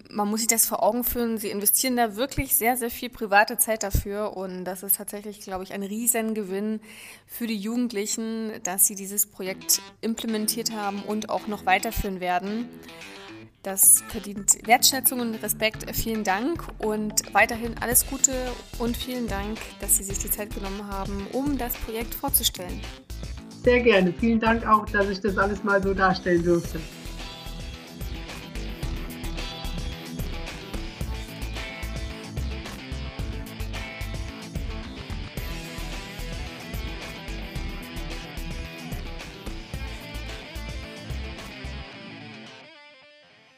man 0.10 0.28
muss 0.30 0.41
sich 0.41 0.48
das 0.48 0.65
vor 0.65 0.84
Augen 0.84 1.04
führen, 1.04 1.38
sie 1.38 1.50
investieren 1.50 1.95
da 1.95 2.15
wirklich 2.15 2.56
sehr, 2.56 2.78
sehr 2.78 2.89
viel 2.89 3.10
private 3.10 3.58
Zeit 3.58 3.84
dafür 3.84 4.36
und 4.36 4.65
das 4.65 4.84
ist 4.84 4.95
tatsächlich, 4.95 5.41
glaube 5.41 5.63
ich, 5.63 5.74
ein 5.74 5.84
Riesengewinn 5.84 6.80
für 7.28 7.48
die 7.48 7.58
Jugendlichen, 7.58 8.52
dass 8.63 8.88
sie 8.88 8.95
dieses 8.95 9.26
Projekt 9.26 9.82
implementiert 10.02 10.72
haben 10.72 11.04
und 11.04 11.30
auch 11.30 11.48
noch 11.48 11.65
weiterführen 11.65 12.19
werden. 12.19 12.69
Das 13.62 14.02
verdient 14.08 14.65
Wertschätzung 14.65 15.19
und 15.19 15.36
Respekt. 15.43 15.93
Vielen 15.93 16.24
Dank 16.24 16.65
und 16.80 17.34
weiterhin 17.34 17.78
alles 17.80 18.08
Gute 18.08 18.34
und 18.78 18.95
vielen 18.95 19.28
Dank, 19.28 19.60
dass 19.82 19.98
Sie 19.98 20.04
sich 20.04 20.17
die 20.17 20.32
Zeit 20.32 20.56
genommen 20.56 20.88
haben, 20.88 21.28
um 21.34 21.58
das 21.58 21.74
Projekt 21.74 22.15
vorzustellen. 22.15 22.80
Sehr 23.63 23.82
gerne. 23.82 24.13
Vielen 24.13 24.39
Dank 24.39 24.65
auch, 24.65 24.86
dass 24.86 25.10
ich 25.10 25.19
das 25.19 25.38
alles 25.38 25.63
mal 25.63 25.82
so 25.84 25.93
darstellen 25.93 26.43
durfte. 26.43 26.80